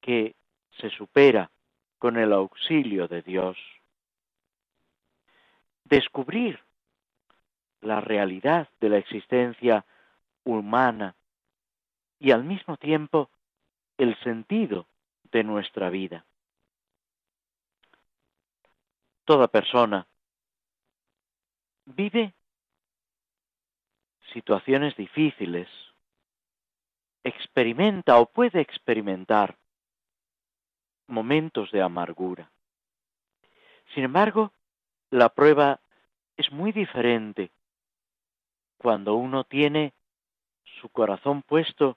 [0.00, 0.34] que
[0.78, 1.50] se supera
[1.98, 3.56] con el auxilio de Dios.
[5.84, 6.60] Descubrir
[7.80, 9.84] la realidad de la existencia
[10.44, 11.14] humana
[12.18, 13.30] y al mismo tiempo
[13.96, 14.86] el sentido
[15.30, 16.24] de nuestra vida.
[19.24, 20.06] Toda persona
[21.84, 22.32] vive
[24.32, 25.68] situaciones difíciles,
[27.24, 29.57] experimenta o puede experimentar
[31.08, 32.50] momentos de amargura.
[33.94, 34.52] Sin embargo,
[35.10, 35.80] la prueba
[36.36, 37.50] es muy diferente
[38.76, 39.92] cuando uno tiene
[40.80, 41.96] su corazón puesto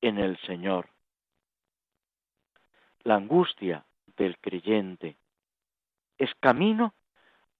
[0.00, 0.88] en el Señor.
[3.04, 3.84] La angustia
[4.16, 5.16] del creyente
[6.18, 6.94] es camino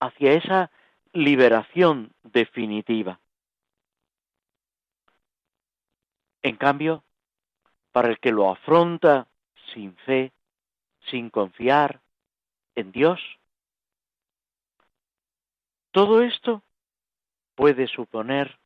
[0.00, 0.70] hacia esa
[1.12, 3.18] liberación definitiva.
[6.42, 7.02] En cambio,
[7.92, 9.26] para el que lo afronta
[9.72, 10.32] sin fe,
[11.10, 12.00] sin confiar
[12.74, 13.20] en Dios,
[15.90, 16.62] todo esto
[17.54, 18.58] puede suponer,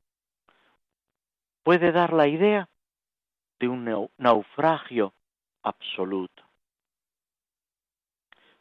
[1.62, 2.68] puede dar la idea
[3.59, 5.12] de un naufragio
[5.62, 6.43] absoluto.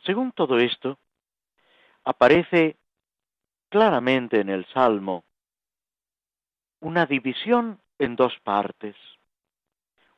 [0.06, 0.98] Según todo esto,
[2.04, 2.78] aparece
[3.70, 5.24] claramente en el Salmo
[6.80, 8.96] una división en dos partes.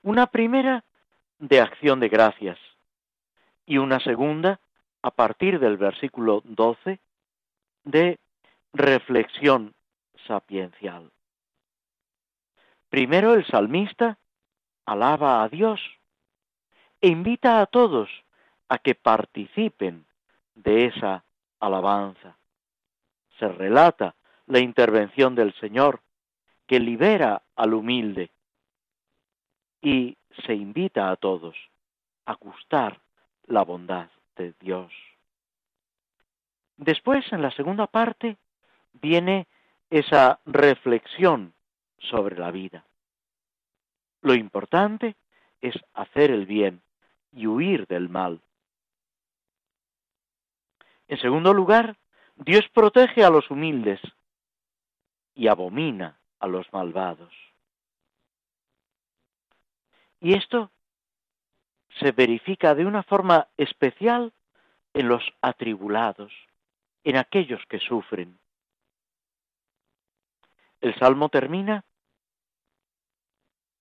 [0.02, 0.84] Una primera
[1.40, 2.58] de acción de gracias
[3.70, 4.60] y una segunda,
[5.04, 7.00] a partir del versículo 12,
[7.84, 8.18] de
[8.74, 9.76] reflexión
[10.26, 11.12] sapiencial.
[12.90, 14.18] Primero el salmista
[14.88, 15.80] alaba a Dios
[17.00, 18.10] e invita a todos
[18.70, 20.04] a que participen
[20.56, 21.24] de esa
[21.60, 22.38] alabanza.
[23.38, 24.16] Se relata
[24.48, 26.02] la intervención del Señor
[26.66, 28.32] que libera al humilde
[29.80, 31.56] y se invita a todos
[32.26, 33.00] a gustar
[33.50, 34.94] la bondad de Dios.
[36.78, 38.38] Después, en la segunda parte,
[38.94, 39.48] viene
[39.90, 41.54] esa reflexión
[41.98, 42.86] sobre la vida.
[44.22, 45.16] Lo importante
[45.62, 46.82] es hacer el bien
[47.34, 48.40] y huir del mal.
[51.08, 51.98] En segundo lugar,
[52.36, 54.00] Dios protege a los humildes
[55.34, 57.34] y abomina a los malvados.
[60.22, 60.70] Y esto
[62.00, 64.34] se verifica de una forma especial
[64.94, 66.32] en los atribulados,
[67.04, 68.38] en aquellos que sufren.
[70.82, 71.84] El Salmo termina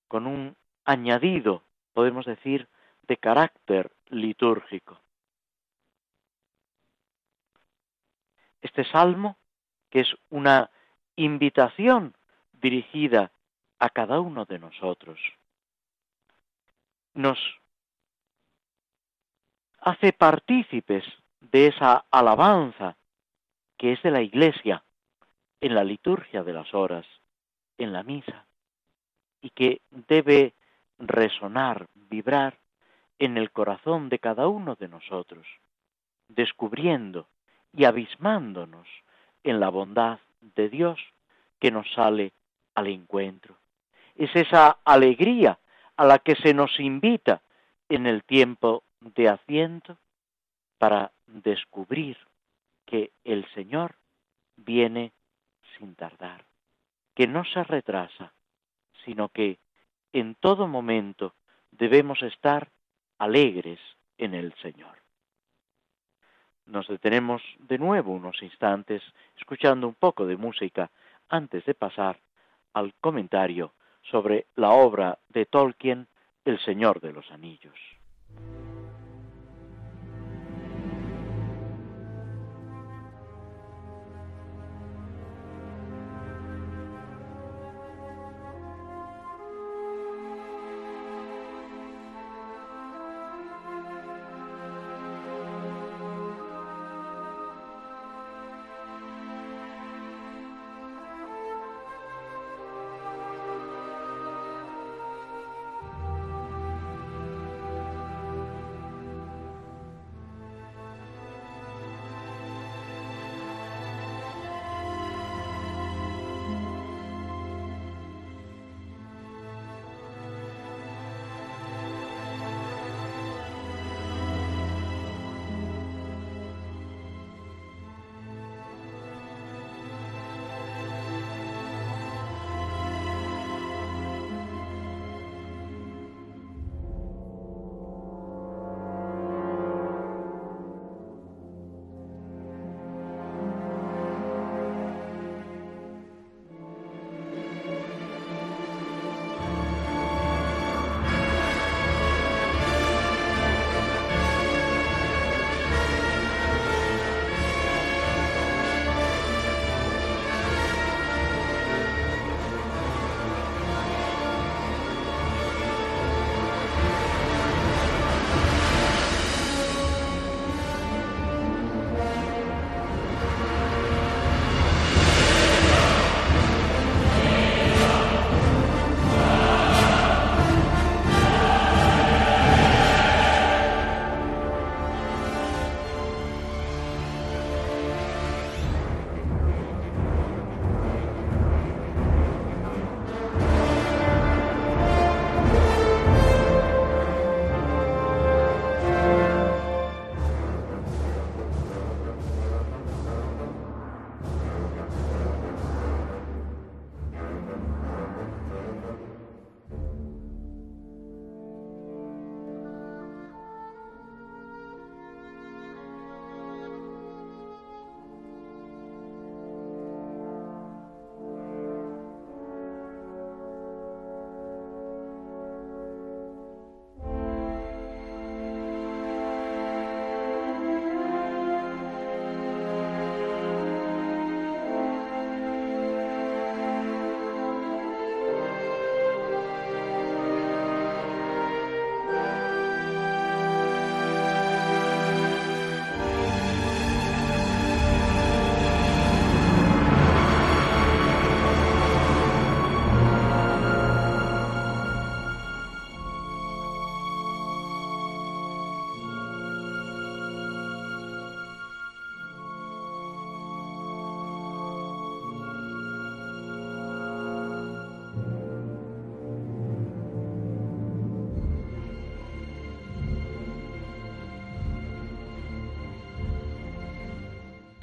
[0.08, 1.62] con un añadido,
[1.92, 2.66] podemos decir,
[3.02, 4.98] de carácter litúrgico.
[8.60, 9.36] Este salmo,
[9.90, 10.70] que es una
[11.16, 12.16] invitación
[12.52, 13.30] dirigida
[13.78, 15.20] a cada uno de nosotros,
[17.14, 17.38] nos
[19.80, 21.04] hace partícipes
[21.40, 22.96] de esa alabanza
[23.76, 24.82] que es de la Iglesia
[25.60, 27.06] en la liturgia de las horas,
[27.78, 28.44] en la misa,
[29.40, 30.54] y que debe
[30.98, 32.58] resonar, vibrar
[33.18, 35.46] en el corazón de cada uno de nosotros,
[36.28, 37.26] descubriendo
[37.72, 38.86] y abismándonos
[39.44, 41.00] en la bondad de Dios
[41.58, 42.32] que nos sale
[42.74, 43.56] al encuentro.
[44.16, 45.58] Es esa alegría
[45.96, 47.40] a la que se nos invita
[47.88, 49.98] en el tiempo de asiento
[50.78, 52.16] para descubrir
[52.86, 53.96] que el Señor
[54.56, 55.12] viene
[55.76, 56.44] sin tardar,
[57.14, 58.32] que no se retrasa,
[59.04, 59.58] sino que
[60.12, 61.34] en todo momento
[61.70, 62.68] debemos estar
[63.18, 63.78] alegres
[64.16, 64.98] en el Señor.
[66.66, 69.02] Nos detenemos de nuevo unos instantes
[69.36, 70.90] escuchando un poco de música
[71.28, 72.18] antes de pasar
[72.74, 73.72] al comentario
[74.02, 76.06] sobre la obra de Tolkien,
[76.44, 77.78] El Señor de los Anillos.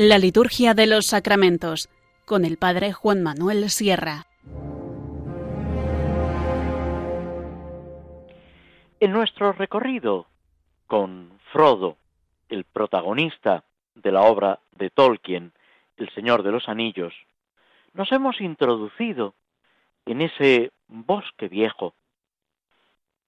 [0.08, 1.89] La liturgia de los sacramentos
[2.26, 4.28] con el Padre Juan Manuel Sierra.
[8.99, 10.28] En nuestro recorrido
[10.86, 11.97] con Frodo,
[12.49, 13.64] el protagonista
[13.95, 15.53] de la obra de Tolkien,
[15.97, 17.16] El Señor de los Anillos,
[17.93, 19.34] nos hemos introducido
[20.06, 21.95] en ese bosque viejo,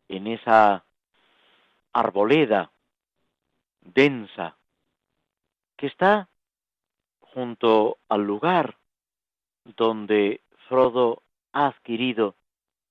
[0.10, 0.86] en esa
[1.92, 2.70] arboleda
[3.82, 4.56] densa
[5.76, 6.30] que está
[7.38, 8.78] junto al lugar
[9.64, 11.22] donde Frodo
[11.54, 12.34] ha adquirido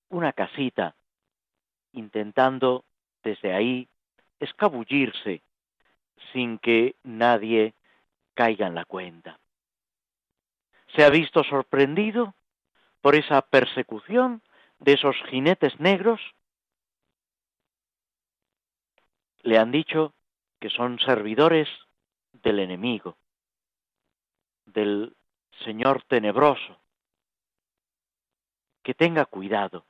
[0.08, 0.94] una casita,
[1.92, 2.84] intentando
[3.24, 3.88] desde ahí
[4.38, 5.42] escabullirse
[6.32, 7.74] sin que nadie
[8.34, 9.40] caiga en la cuenta.
[10.94, 12.32] Se ha visto sorprendido
[13.00, 14.42] por esa persecución
[14.78, 16.20] de esos jinetes negros.
[19.42, 20.12] Le han dicho
[20.60, 21.68] que son servidores
[22.44, 23.16] del enemigo
[24.66, 25.16] del
[25.64, 26.78] Señor tenebroso,
[28.82, 29.86] que tenga cuidado,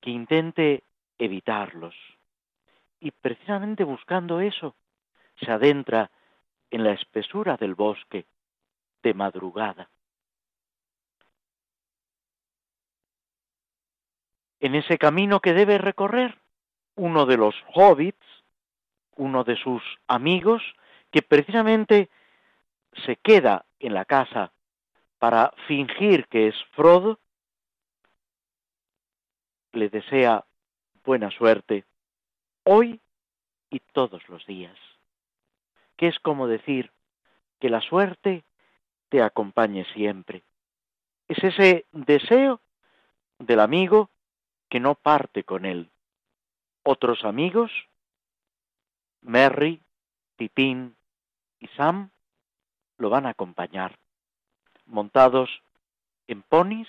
[0.00, 0.84] que intente
[1.18, 1.94] evitarlos.
[3.00, 4.74] Y precisamente buscando eso,
[5.40, 6.10] se adentra
[6.70, 8.26] en la espesura del bosque
[9.02, 9.90] de madrugada.
[14.60, 16.38] En ese camino que debe recorrer,
[16.96, 18.24] uno de los hobbits,
[19.16, 20.62] uno de sus amigos,
[21.10, 22.08] que precisamente
[23.04, 24.52] se queda en la casa
[25.18, 27.18] para fingir que es Frodo,
[29.72, 30.44] le desea
[31.04, 31.84] buena suerte
[32.64, 33.00] hoy
[33.70, 34.76] y todos los días,
[35.96, 36.92] que es como decir
[37.60, 38.44] que la suerte
[39.08, 40.42] te acompañe siempre.
[41.28, 42.60] Es ese deseo
[43.38, 44.10] del amigo
[44.68, 45.90] que no parte con él.
[46.82, 47.70] Otros amigos,
[49.22, 49.80] Merry,
[50.36, 50.96] Pipín
[51.58, 52.10] y Sam,
[52.98, 53.98] lo van a acompañar.
[54.86, 55.50] Montados
[56.26, 56.88] en ponis,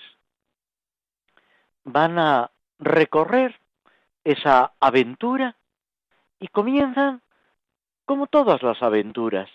[1.84, 3.58] van a recorrer
[4.24, 5.56] esa aventura
[6.40, 7.22] y comienzan
[8.04, 9.48] como todas las aventuras,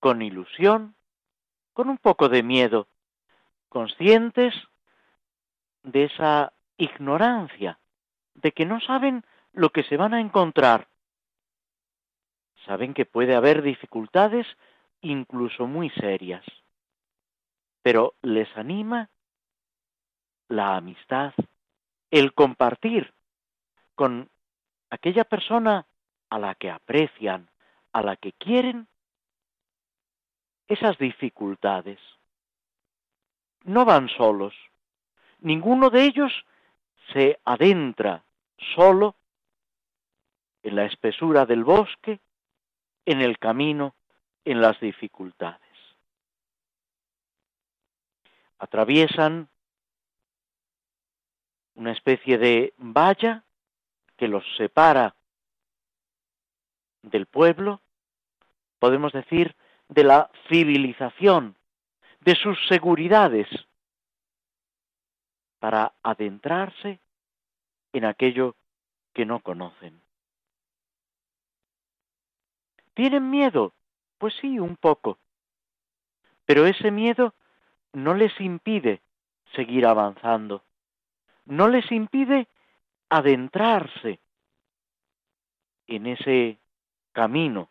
[0.00, 0.94] con ilusión,
[1.72, 2.88] con un poco de miedo,
[3.68, 4.54] conscientes
[5.82, 7.78] de esa ignorancia,
[8.34, 10.88] de que no saben lo que se van a encontrar.
[12.66, 14.46] Saben que puede haber dificultades
[15.00, 16.44] incluso muy serias.
[17.82, 19.08] Pero les anima
[20.48, 21.32] la amistad,
[22.10, 23.12] el compartir
[23.94, 24.28] con
[24.90, 25.86] aquella persona
[26.30, 27.50] a la que aprecian,
[27.92, 28.88] a la que quieren,
[30.66, 31.98] esas dificultades.
[33.64, 34.54] No van solos.
[35.40, 36.32] Ninguno de ellos
[37.12, 38.22] se adentra
[38.74, 39.14] solo
[40.62, 42.20] en la espesura del bosque,
[43.06, 43.94] en el camino
[44.44, 45.60] en las dificultades.
[48.58, 49.48] Atraviesan
[51.74, 53.44] una especie de valla
[54.16, 55.14] que los separa
[57.02, 57.80] del pueblo,
[58.78, 59.54] podemos decir,
[59.88, 61.56] de la civilización,
[62.20, 63.46] de sus seguridades,
[65.60, 67.00] para adentrarse
[67.92, 68.54] en aquello
[69.12, 70.00] que no conocen.
[72.94, 73.72] ¿Tienen miedo?
[74.18, 75.18] Pues sí, un poco.
[76.44, 77.34] Pero ese miedo
[77.92, 79.00] no les impide
[79.54, 80.62] seguir avanzando,
[81.46, 82.48] no les impide
[83.08, 84.20] adentrarse
[85.86, 86.58] en ese
[87.12, 87.70] camino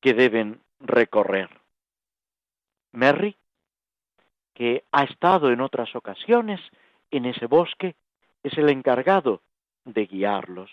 [0.00, 1.50] que deben recorrer.
[2.92, 3.36] Merry,
[4.54, 6.60] que ha estado en otras ocasiones
[7.10, 7.96] en ese bosque,
[8.42, 9.42] es el encargado
[9.84, 10.70] de guiarlos.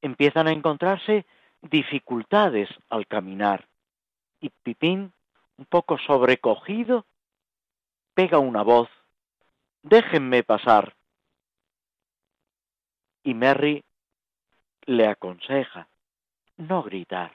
[0.00, 1.24] Empiezan a encontrarse
[1.70, 3.68] dificultades al caminar.
[4.40, 5.12] Y Pipín,
[5.56, 7.06] un poco sobrecogido,
[8.14, 8.88] pega una voz,
[9.82, 10.94] déjenme pasar.
[13.22, 13.82] Y Merry
[14.86, 15.88] le aconseja
[16.56, 17.32] no gritar,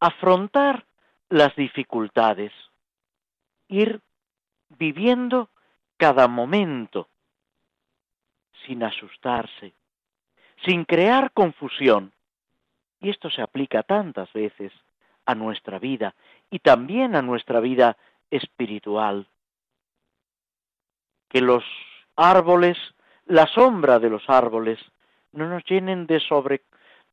[0.00, 0.86] afrontar
[1.28, 2.52] las dificultades,
[3.68, 4.00] ir
[4.68, 5.50] viviendo
[5.96, 7.08] cada momento
[8.64, 9.74] sin asustarse,
[10.64, 12.12] sin crear confusión,
[13.00, 14.72] y esto se aplica tantas veces
[15.24, 16.14] a nuestra vida
[16.50, 17.96] y también a nuestra vida
[18.30, 19.28] espiritual.
[21.28, 21.64] Que los
[22.14, 22.78] árboles,
[23.26, 24.78] la sombra de los árboles,
[25.32, 26.62] no nos llenen de sobre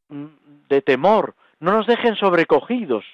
[0.10, 3.06] de temor, no nos dejen sobrecogidos.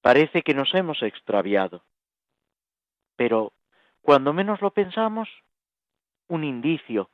[0.00, 1.84] Parece que nos hemos extraviado.
[3.16, 3.52] Pero
[4.00, 5.28] cuando menos lo pensamos,
[6.28, 7.08] un indicio,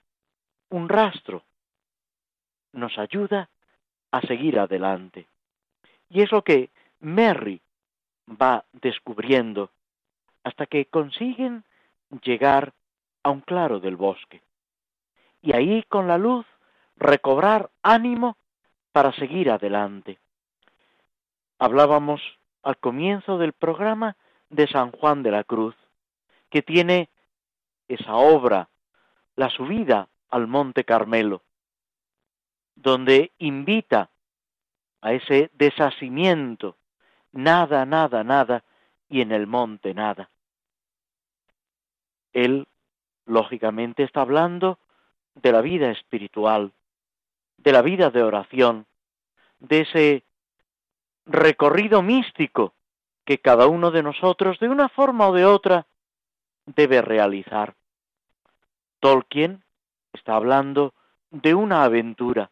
[0.71, 1.45] un rastro
[2.73, 3.49] nos ayuda
[4.11, 5.27] a seguir adelante.
[6.09, 7.61] Y es lo que Mary
[8.29, 9.71] va descubriendo
[10.45, 11.65] hasta que consiguen
[12.23, 12.73] llegar
[13.23, 14.43] a un claro del bosque.
[15.43, 16.47] Y ahí con la luz
[16.97, 18.37] recobrar ánimo
[18.93, 20.19] para seguir adelante.
[21.59, 22.21] Hablábamos
[22.63, 24.17] al comienzo del programa
[24.51, 25.75] de San Juan de la Cruz,
[26.51, 27.09] que tiene
[27.89, 28.69] esa obra,
[29.37, 31.43] la subida al Monte Carmelo,
[32.83, 34.11] donde invita
[35.01, 36.77] a ese desasimiento,
[37.33, 38.65] nada, nada, nada,
[39.09, 40.31] y en el monte nada.
[42.33, 42.67] Él,
[43.27, 44.79] lógicamente, está hablando
[45.35, 46.73] de la vida espiritual,
[47.57, 48.87] de la vida de oración,
[49.59, 50.25] de ese
[51.27, 52.75] recorrido místico
[53.25, 55.87] que cada uno de nosotros, de una forma o de otra,
[56.65, 57.75] debe realizar.
[59.01, 59.65] Tolkien
[60.13, 60.95] está hablando
[61.31, 62.51] de una aventura,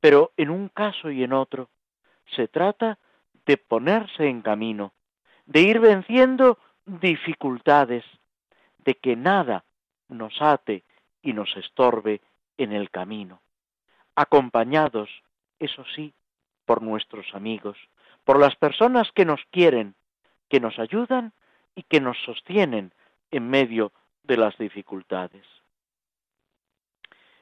[0.00, 1.68] pero en un caso y en otro
[2.34, 2.98] se trata
[3.46, 4.92] de ponerse en camino,
[5.46, 8.04] de ir venciendo dificultades,
[8.78, 9.64] de que nada
[10.08, 10.84] nos ate
[11.22, 12.20] y nos estorbe
[12.56, 13.40] en el camino,
[14.14, 15.10] acompañados,
[15.58, 16.14] eso sí,
[16.64, 17.76] por nuestros amigos,
[18.24, 19.94] por las personas que nos quieren,
[20.48, 21.32] que nos ayudan
[21.74, 22.92] y que nos sostienen
[23.30, 23.92] en medio
[24.24, 25.44] de las dificultades.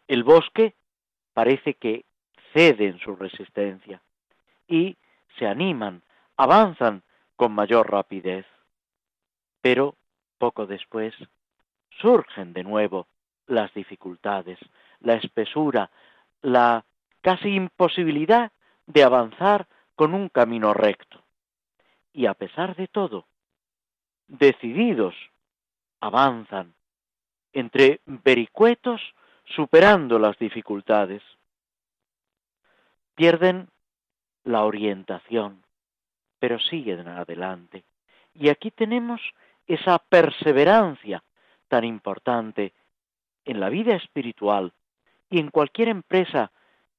[0.09, 0.75] El bosque
[1.33, 2.05] parece que
[2.55, 4.01] cede en su resistencia
[4.67, 4.97] y
[5.39, 6.03] se animan,
[6.39, 7.03] avanzan
[7.37, 8.47] con mayor rapidez.
[9.61, 9.97] Pero
[10.39, 11.15] poco después
[12.01, 13.07] surgen de nuevo
[13.47, 14.59] las dificultades,
[15.01, 15.91] la espesura,
[16.41, 16.85] la
[17.21, 18.53] casi imposibilidad
[18.87, 21.23] de avanzar con un camino recto.
[22.13, 23.27] Y a pesar de todo,
[24.29, 25.15] decididos,
[26.01, 26.75] avanzan
[27.53, 29.01] entre vericuetos
[29.45, 31.23] superando las dificultades.
[33.15, 33.69] Pierden
[34.45, 35.63] la orientación,
[36.39, 37.85] pero siguen adelante.
[38.35, 39.21] Y aquí tenemos
[39.67, 41.23] esa perseverancia
[41.69, 42.73] tan importante
[43.45, 44.73] en la vida espiritual
[45.31, 46.51] y en cualquier empresa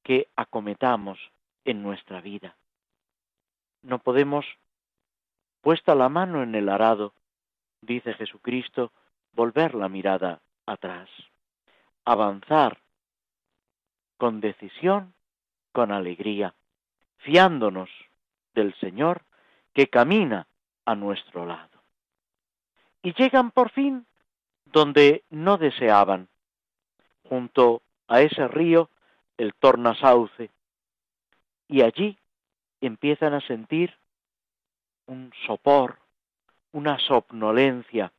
[0.02, 1.18] que acometamos
[1.64, 2.56] en nuestra vida.
[3.82, 4.46] No podemos,
[5.60, 7.12] puesta la mano en el arado,
[7.80, 8.92] dice Jesucristo,
[9.32, 11.08] volver la mirada atrás,
[12.04, 12.78] avanzar
[14.16, 15.12] con decisión,
[15.76, 16.54] con alegría,
[17.18, 17.90] fiándonos
[18.54, 19.20] del Señor
[19.74, 20.46] que camina
[20.86, 21.82] a nuestro lado.
[23.02, 24.06] Y llegan por fin
[24.64, 26.28] donde no deseaban,
[27.28, 28.88] junto a ese río,
[29.36, 30.48] el tornasauce,
[31.68, 32.16] y allí
[32.80, 33.92] empiezan a sentir
[35.04, 35.98] un sopor,
[36.72, 38.14] una somnolencia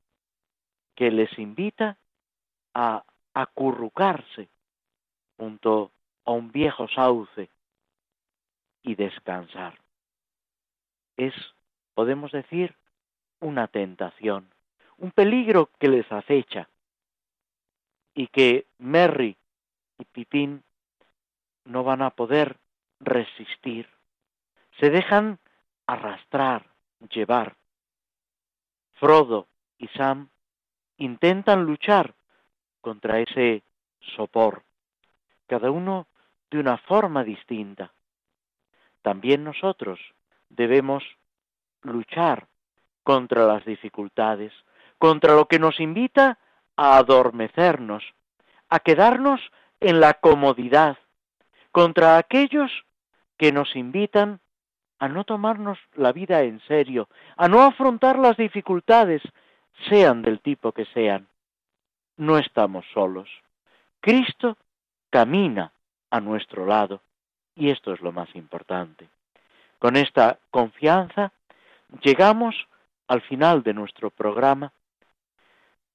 [0.93, 1.97] que les invita
[2.75, 3.03] a
[3.33, 4.47] acurrucarse
[5.37, 5.91] junto
[6.27, 7.49] a un viejo sauce
[8.83, 9.79] y descansar.
[11.15, 11.33] Es,
[11.93, 12.75] podemos decir,
[13.39, 14.53] una tentación,
[14.97, 16.67] un peligro que les acecha
[18.13, 19.37] y que Merry
[19.97, 20.63] y Pipín
[21.63, 22.57] no van a poder
[22.99, 23.87] resistir.
[24.81, 25.39] Se dejan
[25.85, 26.65] arrastrar,
[27.09, 27.55] llevar.
[28.95, 29.47] Frodo
[29.77, 30.27] y Sam
[30.97, 32.15] intentan luchar
[32.81, 33.63] contra ese
[34.17, 34.63] sopor,
[35.47, 36.05] cada uno
[36.51, 37.91] de una forma distinta.
[39.01, 39.99] También nosotros
[40.49, 41.03] debemos
[41.81, 42.47] luchar
[43.03, 44.51] contra las dificultades,
[44.97, 46.37] contra lo que nos invita
[46.75, 48.03] a adormecernos,
[48.69, 49.41] a quedarnos
[49.79, 50.97] en la comodidad,
[51.71, 52.71] contra aquellos
[53.37, 54.39] que nos invitan
[54.99, 59.21] a no tomarnos la vida en serio, a no afrontar las dificultades,
[59.89, 61.27] sean del tipo que sean.
[62.17, 63.29] No estamos solos.
[64.01, 64.57] Cristo
[65.11, 65.71] camina
[66.09, 67.01] a nuestro lado
[67.55, 69.09] y esto es lo más importante.
[69.79, 71.31] Con esta confianza
[72.01, 72.55] llegamos
[73.07, 74.71] al final de nuestro programa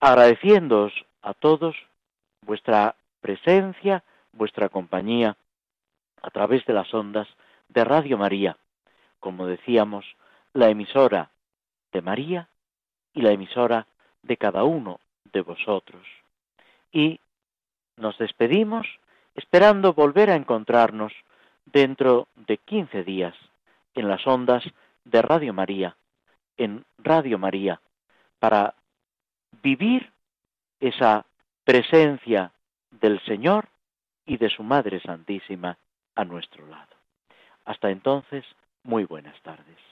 [0.00, 0.92] agradeciéndoos
[1.22, 1.76] a todos
[2.44, 4.02] vuestra presencia,
[4.32, 5.36] vuestra compañía
[6.22, 7.28] a través de las ondas
[7.68, 8.56] de Radio María,
[9.20, 10.04] como decíamos,
[10.52, 11.30] la emisora
[11.92, 12.48] de María
[13.14, 13.86] y la emisora
[14.22, 15.00] de cada uno
[15.32, 16.02] de vosotros.
[16.92, 17.20] Y
[17.96, 18.86] nos despedimos
[19.34, 21.12] esperando volver a encontrarnos
[21.66, 23.34] dentro de quince días
[23.94, 24.64] en las ondas
[25.04, 25.96] de Radio María,
[26.56, 27.80] en Radio María,
[28.38, 28.74] para
[29.62, 30.10] vivir
[30.80, 31.24] esa
[31.64, 32.52] presencia
[32.90, 33.68] del Señor
[34.26, 35.78] y de su Madre Santísima
[36.14, 36.96] a nuestro lado.
[37.64, 38.44] Hasta entonces,
[38.82, 39.91] muy buenas tardes.